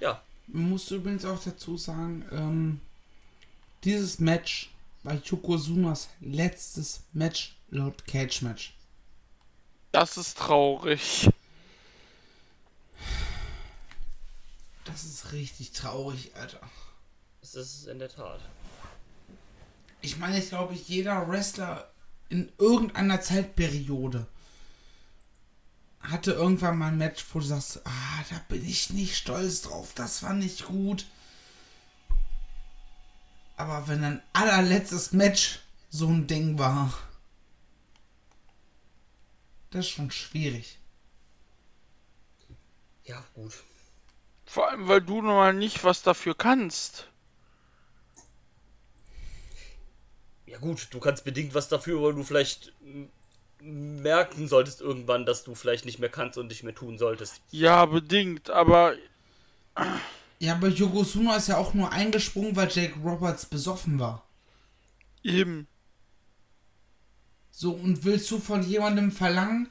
Ja. 0.00 0.22
Man 0.48 0.70
muss 0.70 0.90
übrigens 0.90 1.24
auch 1.24 1.42
dazu 1.42 1.76
sagen, 1.76 2.24
ähm, 2.30 2.80
dieses 3.84 4.18
Match 4.18 4.70
war 5.02 5.14
Yokozunas 5.14 6.08
letztes 6.20 7.02
Match 7.12 7.56
laut 7.70 8.06
Cage 8.06 8.42
Match. 8.42 8.74
Das 9.92 10.16
ist 10.16 10.38
traurig. 10.38 11.28
Das 14.84 15.04
ist 15.04 15.32
richtig 15.32 15.72
traurig, 15.72 16.34
Alter. 16.36 16.60
Das 17.40 17.54
ist 17.54 17.86
in 17.86 17.98
der 17.98 18.08
Tat. 18.08 18.40
Ich 20.00 20.18
meine, 20.18 20.38
ich 20.38 20.48
glaube, 20.48 20.74
jeder 20.74 21.28
Wrestler 21.28 21.90
in 22.28 22.52
irgendeiner 22.58 23.20
Zeitperiode 23.20 24.26
hatte 26.00 26.32
irgendwann 26.32 26.78
mal 26.78 26.88
ein 26.88 26.98
Match, 26.98 27.24
wo 27.32 27.40
du 27.40 27.44
sagst, 27.44 27.80
ah, 27.84 28.24
da 28.30 28.40
bin 28.48 28.64
ich 28.64 28.90
nicht 28.90 29.16
stolz 29.16 29.62
drauf, 29.62 29.92
das 29.94 30.22
war 30.22 30.34
nicht 30.34 30.66
gut. 30.66 31.06
Aber 33.56 33.88
wenn 33.88 34.04
ein 34.04 34.22
allerletztes 34.32 35.12
Match 35.12 35.60
so 35.90 36.08
ein 36.08 36.26
Ding 36.26 36.58
war, 36.58 36.92
das 39.70 39.86
ist 39.86 39.92
schon 39.92 40.10
schwierig. 40.10 40.78
Ja, 43.04 43.24
gut. 43.34 43.52
Vor 44.46 44.68
allem, 44.68 44.88
weil 44.88 45.00
du 45.00 45.22
nun 45.22 45.34
mal 45.34 45.54
nicht 45.54 45.84
was 45.84 46.02
dafür 46.02 46.34
kannst. 46.34 47.08
Ja 50.46 50.58
gut, 50.58 50.88
du 50.92 51.00
kannst 51.00 51.24
bedingt 51.24 51.54
was 51.54 51.68
dafür, 51.68 52.02
weil 52.02 52.14
du 52.14 52.22
vielleicht 52.22 52.72
merken 54.06 54.46
solltest 54.46 54.80
irgendwann, 54.80 55.26
dass 55.26 55.42
du 55.42 55.56
vielleicht 55.56 55.84
nicht 55.84 55.98
mehr 55.98 56.08
kannst 56.08 56.38
und 56.38 56.46
nicht 56.46 56.62
mehr 56.62 56.74
tun 56.74 56.96
solltest. 56.96 57.40
Ja, 57.50 57.84
bedingt, 57.86 58.50
aber. 58.50 58.94
Ja, 60.38 60.52
aber 60.52 60.68
Yokozuna 60.68 61.36
ist 61.36 61.48
ja 61.48 61.56
auch 61.56 61.72
nur 61.72 61.92
eingesprungen, 61.92 62.56
weil 62.56 62.68
Jake 62.70 63.00
Roberts 63.02 63.46
besoffen 63.46 63.98
war. 63.98 64.22
Eben. 65.22 65.66
So, 67.50 67.72
und 67.72 68.04
willst 68.04 68.30
du 68.30 68.38
von 68.38 68.62
jemandem 68.62 69.12
verlangen, 69.12 69.70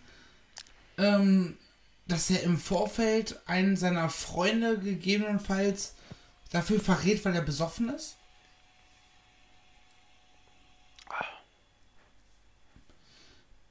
ähm, 0.98 1.56
dass 2.08 2.32
er 2.32 2.41
im 2.41 2.58
Vorfeld 2.58 3.39
einen 3.45 3.78
seiner 3.78 4.10
Freunde 4.10 4.80
gegebenenfalls 4.80 5.93
dafür 6.50 6.80
verrät, 6.80 7.24
weil 7.26 7.36
er 7.36 7.43
besoffen 7.43 7.89
ist? 7.89 8.17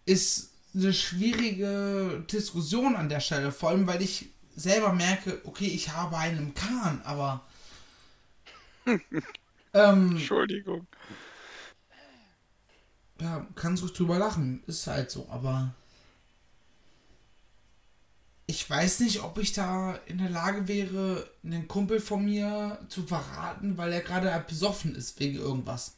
Ist 0.06 0.53
eine 0.74 0.92
schwierige 0.92 2.24
Diskussion 2.30 2.96
an 2.96 3.08
der 3.08 3.20
Stelle, 3.20 3.52
vor 3.52 3.70
allem 3.70 3.86
weil 3.86 4.02
ich 4.02 4.30
selber 4.56 4.92
merke, 4.92 5.40
okay, 5.44 5.66
ich 5.66 5.90
habe 5.90 6.16
einen 6.16 6.54
Kahn, 6.54 7.00
aber 7.04 7.46
ähm, 9.72 10.12
Entschuldigung. 10.12 10.86
ja, 13.20 13.46
kannst 13.54 13.82
du 13.82 13.88
drüber 13.88 14.18
lachen, 14.18 14.62
ist 14.66 14.86
halt 14.86 15.10
so, 15.10 15.28
aber 15.30 15.74
ich 18.46 18.68
weiß 18.68 19.00
nicht, 19.00 19.22
ob 19.22 19.38
ich 19.38 19.52
da 19.52 19.94
in 20.06 20.18
der 20.18 20.28
Lage 20.28 20.68
wäre, 20.68 21.30
einen 21.42 21.66
Kumpel 21.66 22.00
von 22.00 22.24
mir 22.24 22.78
zu 22.88 23.04
verraten, 23.06 23.78
weil 23.78 23.92
er 23.92 24.02
gerade 24.02 24.44
besoffen 24.46 24.94
ist 24.94 25.18
wegen 25.18 25.38
irgendwas. 25.38 25.96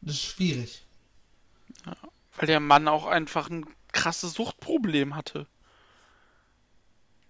Das 0.00 0.14
ist 0.14 0.22
schwierig. 0.22 0.82
Weil 2.38 2.46
der 2.46 2.60
Mann 2.60 2.88
auch 2.88 3.06
einfach 3.06 3.50
ein 3.50 3.66
krasses 3.92 4.34
Suchtproblem 4.34 5.16
hatte. 5.16 5.46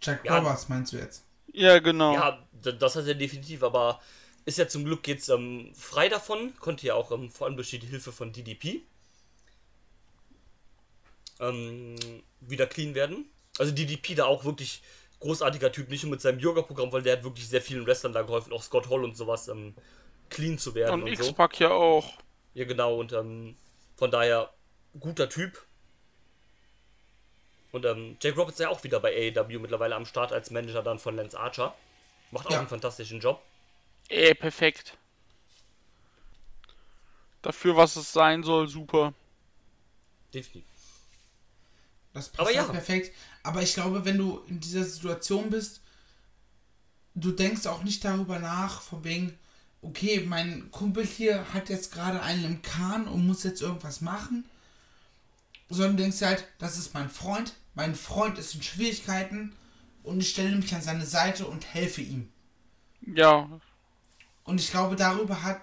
Jack 0.03 0.25
Ja. 0.25 0.39
Roberts 0.39 0.69
meinst 0.69 0.93
du 0.93 0.99
jetzt? 0.99 1.25
Ja, 1.53 1.79
genau. 1.79 2.15
Ja, 2.15 2.47
das 2.53 2.95
hat 2.97 3.07
er 3.07 3.15
definitiv, 3.15 3.63
aber 3.63 4.01
ist 4.45 4.59
ja 4.59 4.69
zum 4.69 4.85
Glück 4.85 5.07
jetzt 5.09 5.29
ähm, 5.29 5.73
frei 5.75 6.09
davon, 6.09 6.55
konnte 6.61 6.87
ja 6.87 6.95
auch 6.95 7.11
ähm, 7.11 7.31
vor 7.31 7.47
allem 7.47 7.57
durch 7.57 7.71
die 7.71 7.79
Hilfe 7.81 8.13
von 8.13 8.33
DDP 8.33 8.83
ähm, 11.41 11.97
wieder 12.41 12.67
clean 12.67 12.95
werden. 12.95 13.27
Also 13.59 13.73
DDP 13.73 14.15
da 14.15 14.27
auch 14.27 14.45
wirklich 14.45 14.83
großartiger 15.21 15.73
Typ, 15.73 15.89
nicht 15.89 16.05
nur 16.05 16.13
mit 16.13 16.21
seinem 16.21 16.39
Yoga-Programm, 16.39 16.93
weil 16.93 17.03
der 17.03 17.17
hat 17.17 17.25
wirklich 17.25 17.49
sehr 17.49 17.61
vielen 17.63 17.87
Wrestlern 17.87 18.13
da 18.13 18.23
geholfen, 18.23 18.53
auch 18.53 18.63
Scott 18.63 18.89
Hall 18.89 19.05
und 19.05 19.17
sowas, 19.17 19.49
ähm, 19.49 19.75
clean 20.31 20.59
zu 20.59 20.75
werden 20.75 21.03
Und 21.03 21.09
und, 21.09 21.17
so. 21.17 21.25
X-Pac 21.25 21.59
ja 21.61 21.71
auch. 21.71 22.19
Ja, 22.55 22.65
genau, 22.65 22.99
und 22.99 23.13
ähm, 23.13 23.57
von 23.97 24.11
daher 24.11 24.51
guter 25.01 25.29
Typ. 25.29 25.65
Und 27.73 27.85
ähm, 27.85 28.17
Jake 28.21 28.37
Roberts 28.37 28.59
ist 28.59 28.65
ja 28.65 28.71
auch 28.71 28.83
wieder 28.85 29.01
bei 29.01 29.13
AEW 29.37 29.59
mittlerweile 29.59 29.95
am 29.95 30.07
Start 30.07 30.33
als 30.33 30.51
Manager 30.51 30.83
dann 30.83 30.99
von 30.99 31.17
Lance 31.17 31.39
Archer. 31.39 31.75
Macht 32.31 32.47
auch 32.47 32.51
Ja. 32.53 32.59
einen 32.61 32.69
fantastischen 32.69 33.21
Job. 33.21 33.43
Ey, 34.09 34.35
perfekt. 34.35 34.97
Dafür, 37.43 37.77
was 37.77 37.97
es 37.97 38.13
sein 38.13 38.43
soll, 38.43 38.69
super. 38.69 39.13
Definitiv. 40.33 40.65
Das 42.15 42.29
passt 42.29 42.41
Aber 42.41 42.51
ja. 42.53 42.63
halt 42.63 42.73
perfekt. 42.73 43.15
Aber 43.43 43.63
ich 43.63 43.75
glaube, 43.75 44.05
wenn 44.05 44.19
du 44.19 44.41
in 44.49 44.61
dieser 44.61 44.85
Situation 44.85 45.51
bist, 45.51 45.81
du 47.15 47.33
denkst 47.33 47.67
auch 47.67 47.83
nicht 47.83 48.05
darüber 48.05 48.39
nach, 48.39 48.81
von 48.83 49.05
wegen, 49.05 49.39
okay, 49.83 50.21
mein 50.27 50.71
Kumpel 50.71 51.07
hier 51.07 51.53
hat 51.53 51.69
jetzt 51.69 51.93
gerade 51.93 52.21
einen 52.23 52.45
im 52.45 52.63
Kahn 52.63 53.07
und 53.07 53.27
muss 53.27 53.45
jetzt 53.45 53.63
irgendwas 53.63 54.01
machen. 54.01 54.45
Sondern 55.69 55.97
du 55.97 56.03
denkst 56.03 56.23
halt, 56.23 56.47
das 56.59 56.79
ist 56.79 56.95
mein 56.95 57.11
Freund, 57.11 57.55
mein 57.75 57.95
Freund 57.95 58.39
ist 58.39 58.55
in 58.55 58.63
Schwierigkeiten 58.63 59.55
und 60.03 60.21
ich 60.21 60.31
stelle 60.31 60.57
mich 60.57 60.75
an 60.75 60.83
seine 60.83 61.05
Seite 61.05 61.47
und 61.47 61.75
helfe 61.75 62.01
ihm. 62.01 62.33
Ja, 63.03 63.49
Und 64.45 64.61
ich 64.61 64.71
glaube, 64.71 64.97
darüber 64.97 65.43
hat 65.43 65.61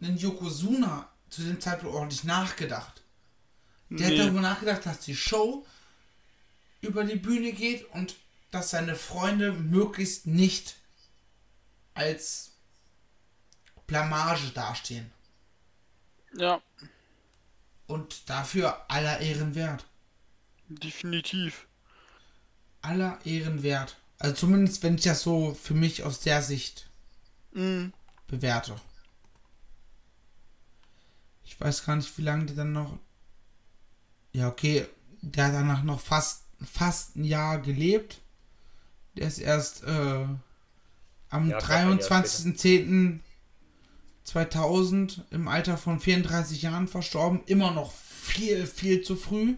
ein 0.00 0.16
Yokozuna 0.16 1.08
zu 1.28 1.42
dem 1.42 1.60
Zeitpunkt 1.60 1.94
ordentlich 1.94 2.24
nachgedacht. 2.24 3.02
Der 3.90 4.08
nee. 4.08 4.18
hat 4.18 4.26
darüber 4.26 4.40
nachgedacht, 4.40 4.86
dass 4.86 5.00
die 5.00 5.16
Show 5.16 5.66
über 6.80 7.04
die 7.04 7.16
Bühne 7.16 7.52
geht 7.52 7.90
und 7.92 8.16
dass 8.50 8.70
seine 8.70 8.94
Freunde 8.94 9.52
möglichst 9.52 10.26
nicht 10.26 10.76
als 11.94 12.52
Blamage 13.86 14.50
dastehen. 14.54 15.10
ja, 16.36 16.60
Und 17.86 18.28
dafür 18.30 18.84
aller 18.90 19.20
Ehren 19.20 19.54
wert. 19.54 19.84
definitiv. 20.68 21.66
Aller 22.82 23.18
Ehren 23.24 23.62
wert. 23.62 23.96
Also 24.18 24.34
zumindest, 24.36 24.82
wenn 24.82 24.94
ich 24.94 25.02
das 25.02 25.22
so 25.22 25.54
für 25.54 25.74
mich 25.74 26.02
aus 26.02 26.20
der 26.20 26.42
Sicht 26.42 26.88
Mhm. 27.52 27.92
bewerte. 28.26 28.74
Ich 31.44 31.60
weiß 31.60 31.84
gar 31.84 31.96
nicht, 31.96 32.16
wie 32.18 32.22
lange 32.22 32.46
der 32.46 32.56
dann 32.56 32.72
noch. 32.72 32.98
Ja, 34.32 34.48
okay. 34.48 34.86
Der 35.20 35.46
hat 35.46 35.54
danach 35.54 35.82
noch 35.82 36.00
fast, 36.00 36.42
fast 36.64 37.16
ein 37.16 37.24
Jahr 37.24 37.58
gelebt. 37.60 38.20
Der 39.16 39.28
ist 39.28 39.38
erst 39.38 39.84
äh, 39.84 40.26
am 41.28 41.50
Ja, 41.50 41.58
knapp 41.58 41.68
ein 44.32 44.36
Jahr 44.36 44.46
23.10.2000 44.46 45.20
im 45.30 45.48
Alter 45.48 45.76
von 45.76 46.00
34 46.00 46.62
Jahren 46.62 46.88
verstorben. 46.88 47.42
Immer 47.46 47.70
noch 47.72 47.92
viel, 47.92 48.66
viel 48.66 49.02
zu 49.02 49.16
früh. 49.16 49.56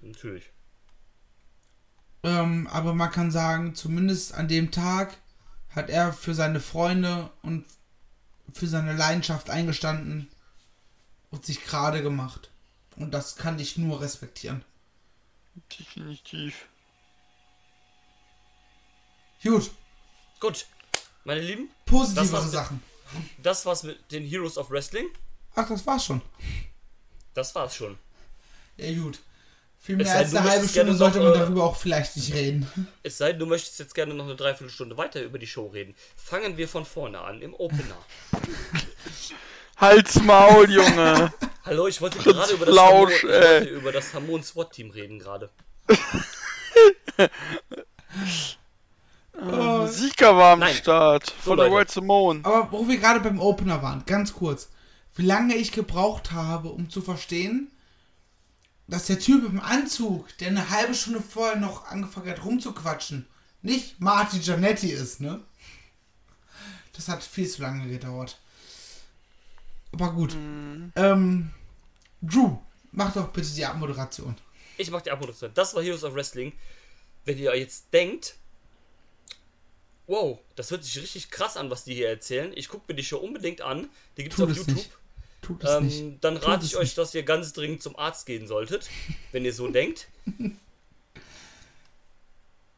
Natürlich. 0.00 0.44
Ähm, 2.22 2.66
aber 2.68 2.94
man 2.94 3.10
kann 3.10 3.30
sagen, 3.30 3.74
zumindest 3.74 4.34
an 4.34 4.48
dem 4.48 4.70
Tag 4.70 5.18
hat 5.70 5.90
er 5.90 6.12
für 6.12 6.34
seine 6.34 6.60
Freunde 6.60 7.30
und 7.42 7.64
für 8.52 8.66
seine 8.66 8.94
Leidenschaft 8.94 9.50
eingestanden 9.50 10.28
und 11.30 11.44
sich 11.44 11.64
gerade 11.64 12.02
gemacht. 12.02 12.50
Und 12.96 13.12
das 13.12 13.36
kann 13.36 13.58
ich 13.58 13.76
nur 13.76 14.00
respektieren. 14.00 14.64
Definitiv. 15.78 16.66
Gut, 19.42 19.70
Gut. 20.40 20.66
Meine 21.24 21.40
Lieben, 21.40 21.70
Positivere. 21.86 22.48
Sachen. 22.48 22.82
Das 23.42 23.66
war's 23.66 23.82
mit 23.82 24.12
den 24.12 24.24
Heroes 24.24 24.58
of 24.58 24.70
Wrestling. 24.70 25.08
Ach, 25.54 25.68
das 25.68 25.86
war's 25.86 26.04
schon. 26.04 26.20
Das 27.34 27.54
war's 27.54 27.74
schon. 27.74 27.98
Ja, 28.76 28.92
gut. 28.94 29.20
Viel 29.78 29.96
mehr 29.96 30.06
sei 30.06 30.16
als 30.16 30.34
eine 30.34 30.50
halbe 30.50 30.68
Stunde 30.68 30.94
sollte 30.94 31.20
man 31.20 31.32
äh, 31.32 31.38
darüber 31.38 31.64
auch 31.64 31.76
vielleicht 31.76 32.16
nicht 32.16 32.34
reden. 32.34 32.68
Es 33.02 33.18
sei 33.18 33.30
denn, 33.30 33.38
du 33.38 33.46
möchtest 33.46 33.78
jetzt 33.78 33.94
gerne 33.94 34.14
noch 34.14 34.24
eine 34.24 34.34
Dreiviertelstunde 34.34 34.96
weiter 34.96 35.22
über 35.22 35.38
die 35.38 35.46
Show 35.46 35.66
reden. 35.68 35.94
Fangen 36.16 36.56
wir 36.56 36.68
von 36.68 36.84
vorne 36.84 37.20
an, 37.20 37.40
im 37.40 37.54
Opener. 37.54 37.96
Halt's 39.76 40.20
Maul, 40.22 40.70
Junge. 40.70 41.32
Hallo, 41.64 41.86
ich 41.86 42.00
wollte 42.00 42.18
gerade 42.18 42.54
über 42.54 42.66
das, 42.66 42.74
Flausch, 42.74 43.22
Hamon, 43.22 43.34
wollte 43.34 43.68
über 43.68 43.92
das 43.92 44.14
Hamon 44.14 44.42
SWAT-Team 44.42 44.90
reden 44.90 45.18
gerade. 45.18 45.50
Sieger 49.88 50.36
war 50.36 50.52
am 50.52 50.60
Nein. 50.60 50.74
Start. 50.74 51.30
Von 51.30 51.58
der 51.58 51.68
Leute. 51.68 51.80
White 51.80 51.92
Simone. 51.92 52.40
Aber 52.44 52.72
wo 52.72 52.88
wir 52.88 52.96
gerade 52.96 53.20
beim 53.20 53.38
Opener 53.38 53.82
waren, 53.82 54.04
ganz 54.06 54.32
kurz. 54.32 54.70
Wie 55.14 55.22
lange 55.22 55.54
ich 55.54 55.72
gebraucht 55.72 56.32
habe, 56.32 56.68
um 56.68 56.90
zu 56.90 57.00
verstehen, 57.00 57.70
dass 58.88 59.06
der 59.06 59.18
Typ 59.18 59.44
im 59.44 59.60
Anzug, 59.60 60.36
der 60.38 60.48
eine 60.48 60.70
halbe 60.70 60.94
Stunde 60.94 61.20
vorher 61.20 61.56
noch 61.56 61.86
angefangen 61.86 62.30
hat 62.30 62.44
rumzuquatschen, 62.44 63.26
nicht 63.62 64.00
Marty 64.00 64.38
Giannetti 64.38 64.90
ist, 64.90 65.20
ne? 65.20 65.40
Das 66.92 67.08
hat 67.08 67.22
viel 67.22 67.48
zu 67.48 67.62
lange 67.62 67.88
gedauert. 67.88 68.38
Aber 69.92 70.12
gut. 70.12 70.34
Ähm, 70.34 71.50
Drew, 72.22 72.58
mach 72.92 73.12
doch 73.12 73.28
bitte 73.28 73.48
die 73.54 73.64
Abmoderation. 73.64 74.36
Ich 74.78 74.90
mach 74.90 75.02
die 75.02 75.10
Abmoderation. 75.10 75.50
Das 75.54 75.74
war 75.74 75.82
Heroes 75.82 76.04
of 76.04 76.14
Wrestling. 76.14 76.52
Wenn 77.24 77.38
ihr 77.38 77.56
jetzt 77.56 77.92
denkt, 77.92 78.36
wow, 80.06 80.38
das 80.54 80.70
hört 80.70 80.84
sich 80.84 80.96
richtig 81.00 81.30
krass 81.30 81.56
an, 81.56 81.70
was 81.70 81.84
die 81.84 81.94
hier 81.94 82.08
erzählen. 82.08 82.52
Ich 82.54 82.68
gucke 82.68 82.84
mir 82.88 82.94
die 82.94 83.04
Show 83.04 83.18
unbedingt 83.18 83.60
an. 83.60 83.88
Die 84.16 84.22
gibt's 84.22 84.36
Tut 84.36 84.44
auf 84.46 84.50
es 84.52 84.58
YouTube. 84.58 84.74
nicht. 84.76 84.90
Tut 85.42 85.64
es 85.64 85.80
nicht. 85.80 86.00
Ähm, 86.00 86.18
dann 86.20 86.34
Tut 86.36 86.46
rate 86.48 86.64
es 86.64 86.70
ich 86.72 86.76
euch, 86.76 86.82
nicht. 86.84 86.98
dass 86.98 87.14
ihr 87.14 87.22
ganz 87.22 87.52
dringend 87.52 87.82
zum 87.82 87.96
Arzt 87.98 88.26
gehen 88.26 88.46
solltet, 88.46 88.88
wenn 89.32 89.44
ihr 89.44 89.52
so 89.52 89.68
denkt. 89.72 90.08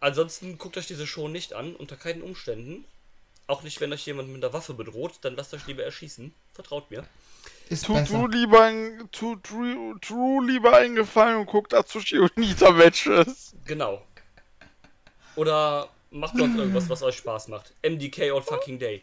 Ansonsten 0.01 0.59
guckt 0.59 0.77
euch 0.77 0.87
diese 0.87 1.07
Show 1.07 1.29
nicht 1.29 1.53
an, 1.55 1.75
unter 1.75 1.97
keinen 1.97 2.23
Umständen. 2.23 2.85
Auch 3.47 3.62
nicht, 3.62 3.81
wenn 3.81 3.93
euch 3.93 4.05
jemand 4.07 4.29
mit 4.29 4.43
der 4.43 4.53
Waffe 4.53 4.75
bedroht, 4.75 5.14
dann 5.23 5.35
lasst 5.37 5.55
euch 5.55 5.67
lieber 5.67 5.83
erschießen. 5.83 6.33
Vertraut 6.53 6.91
mir. 6.91 7.05
Ist 7.71 7.87
Tut 7.87 7.97
besser. 7.97 8.19
Drew 8.19 8.27
lieber, 8.29 8.62
ein- 8.64 9.09
tut 9.11 9.49
Drew, 9.51 9.95
Drew 10.01 10.43
lieber 10.43 10.77
eingefallen 10.77 11.38
und 11.38 11.47
guckt 11.47 11.75
Atsushi 11.75 12.19
Onita 12.19 12.71
Matches. 12.71 13.55
Genau. 13.64 14.03
Oder 15.37 15.88
macht 16.11 16.37
sonst 16.37 16.57
irgendwas, 16.57 16.88
was 16.88 17.03
euch 17.03 17.16
Spaß 17.16 17.49
macht. 17.49 17.75
MDK 17.83 18.31
all 18.33 18.42
fucking 18.42 18.79
day. 18.79 19.03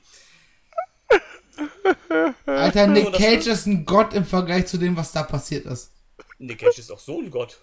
Alter, 2.45 2.87
Nick 2.87 3.13
Cage 3.13 3.47
ist 3.47 3.65
ein 3.65 3.85
Gott 3.85 4.13
im 4.13 4.25
Vergleich 4.25 4.67
zu 4.67 4.77
dem, 4.77 4.97
was 4.97 5.11
da 5.11 5.23
passiert 5.23 5.65
ist. 5.65 5.91
Nick 6.39 6.59
Cage 6.59 6.79
ist 6.79 6.91
auch 6.91 6.99
so 6.99 7.19
ein 7.19 7.31
Gott. 7.31 7.57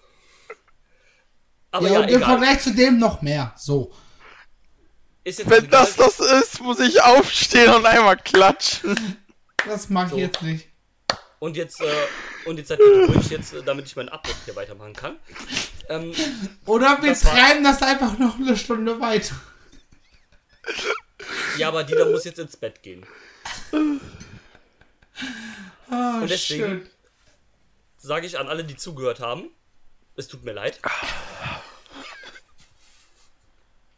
Aber 1.71 1.87
ja, 1.87 1.93
ja, 1.93 1.99
und 2.01 2.09
im 2.09 2.15
egal. 2.17 2.29
Vergleich 2.29 2.59
zu 2.61 2.73
dem 2.73 2.97
noch 2.99 3.21
mehr. 3.21 3.53
So. 3.57 3.93
Ist 5.23 5.39
jetzt 5.39 5.47
auch 5.47 5.51
Wenn 5.51 5.69
das 5.69 5.95
das 5.95 6.19
ist, 6.19 6.61
muss 6.61 6.79
ich 6.79 7.01
aufstehen 7.01 7.73
und 7.73 7.85
einmal 7.85 8.17
klatschen. 8.17 8.95
Das 9.65 9.89
mag 9.89 10.09
So. 10.09 10.15
ich 10.17 10.21
jetzt 10.23 10.41
nicht. 10.41 10.67
Und 11.39 11.57
jetzt, 11.57 11.81
äh, 11.81 11.85
und 12.45 12.57
jetzt 12.57 12.67
seid 12.69 12.79
bitte 12.79 13.05
ruhig, 13.13 13.29
jetzt, 13.29 13.53
damit 13.65 13.85
ich 13.85 13.95
meinen 13.95 14.09
Upload 14.09 14.37
hier 14.45 14.55
weitermachen 14.55 14.93
kann. 14.93 15.17
Ähm, 15.89 16.13
Oder 16.65 17.01
wir 17.01 17.09
Das 17.11 17.25
war- 17.25 17.33
treiben 17.35 17.63
das 17.63 17.81
einfach 17.81 18.17
noch 18.17 18.35
eine 18.37 18.55
Stunde 18.57 18.99
weiter. 18.99 19.35
ja, 21.57 21.67
aber 21.67 21.83
Dieter 21.83 22.09
muss 22.09 22.23
jetzt 22.25 22.39
ins 22.39 22.55
Bett 22.57 22.81
gehen. 22.83 23.05
Ah, 25.89 26.19
Und 26.21 26.29
deswegen-. 26.29 26.87
Sage 27.97 28.25
ich 28.27 28.37
an 28.37 28.47
alle, 28.47 28.63
die 28.65 28.75
zugehört 28.75 29.19
haben. 29.19 29.49
Es 30.15 30.27
tut 30.27 30.43
mir 30.43 30.53
leid. 30.53 30.79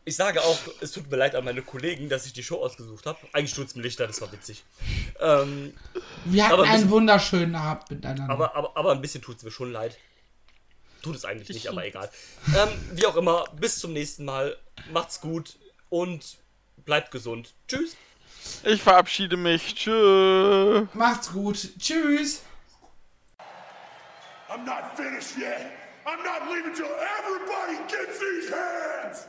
Ich 0.08 0.16
sage 0.16 0.42
auch, 0.44 0.60
es 0.82 0.92
tut 0.92 1.10
mir 1.10 1.18
leid 1.18 1.34
an 1.36 1.44
meine 1.46 1.64
Kollegen, 1.64 2.10
dass 2.10 2.28
ich 2.28 2.34
die 2.34 2.44
Show 2.44 2.62
ausgesucht 2.62 3.08
habe. 3.08 3.18
Eigentlich 3.34 3.56
tut's 3.56 3.74
mir 3.76 3.82
Lichter, 3.82 4.06
das 4.06 4.22
war 4.22 4.32
witzig. 4.32 4.64
Ähm, 5.20 5.76
Wir 6.26 6.44
hatten 6.44 6.54
aber 6.54 6.64
ein 6.64 6.70
einen 6.70 6.76
bisschen- 6.84 6.92
wunderschönen 6.92 7.56
Abend 7.56 7.90
miteinander. 7.90 8.30
aber, 8.32 8.56
aber, 8.56 8.78
aber 8.78 8.92
ein 8.92 9.02
bisschen 9.02 9.24
tut's 9.24 9.42
mir 9.44 9.50
schon 9.52 9.72
leid. 9.72 9.98
Tut 11.02 11.16
es 11.16 11.26
eigentlich 11.26 11.50
nicht, 11.50 11.68
aber 11.70 11.86
egal. 11.86 12.10
Ähm, 12.56 12.70
wie 12.94 13.06
auch 13.08 13.16
immer, 13.16 13.46
bis 13.60 13.80
zum 13.80 13.94
nächsten 13.94 14.26
Mal. 14.26 14.56
Macht's 14.92 15.22
gut 15.22 15.58
und 15.90 16.38
bleibt 16.86 17.10
gesund. 17.12 17.54
Tschüss. 17.68 17.96
Ich 18.64 18.82
verabschiede 18.84 19.38
mich. 19.38 19.74
Tschüss. 19.74 20.88
Macht's 20.94 21.32
gut. 21.32 21.70
Tschüss. 21.80 22.44
I'm 24.50 24.64
not 24.66 24.96
finished 24.96 25.36
yet. 25.38 25.72
I'm 26.06 26.24
not 26.24 26.48
leaving 26.52 26.74
till 26.76 26.86
everybody 26.86 27.78
gets 27.88 28.20
these 28.20 28.52
hands. 28.54 29.28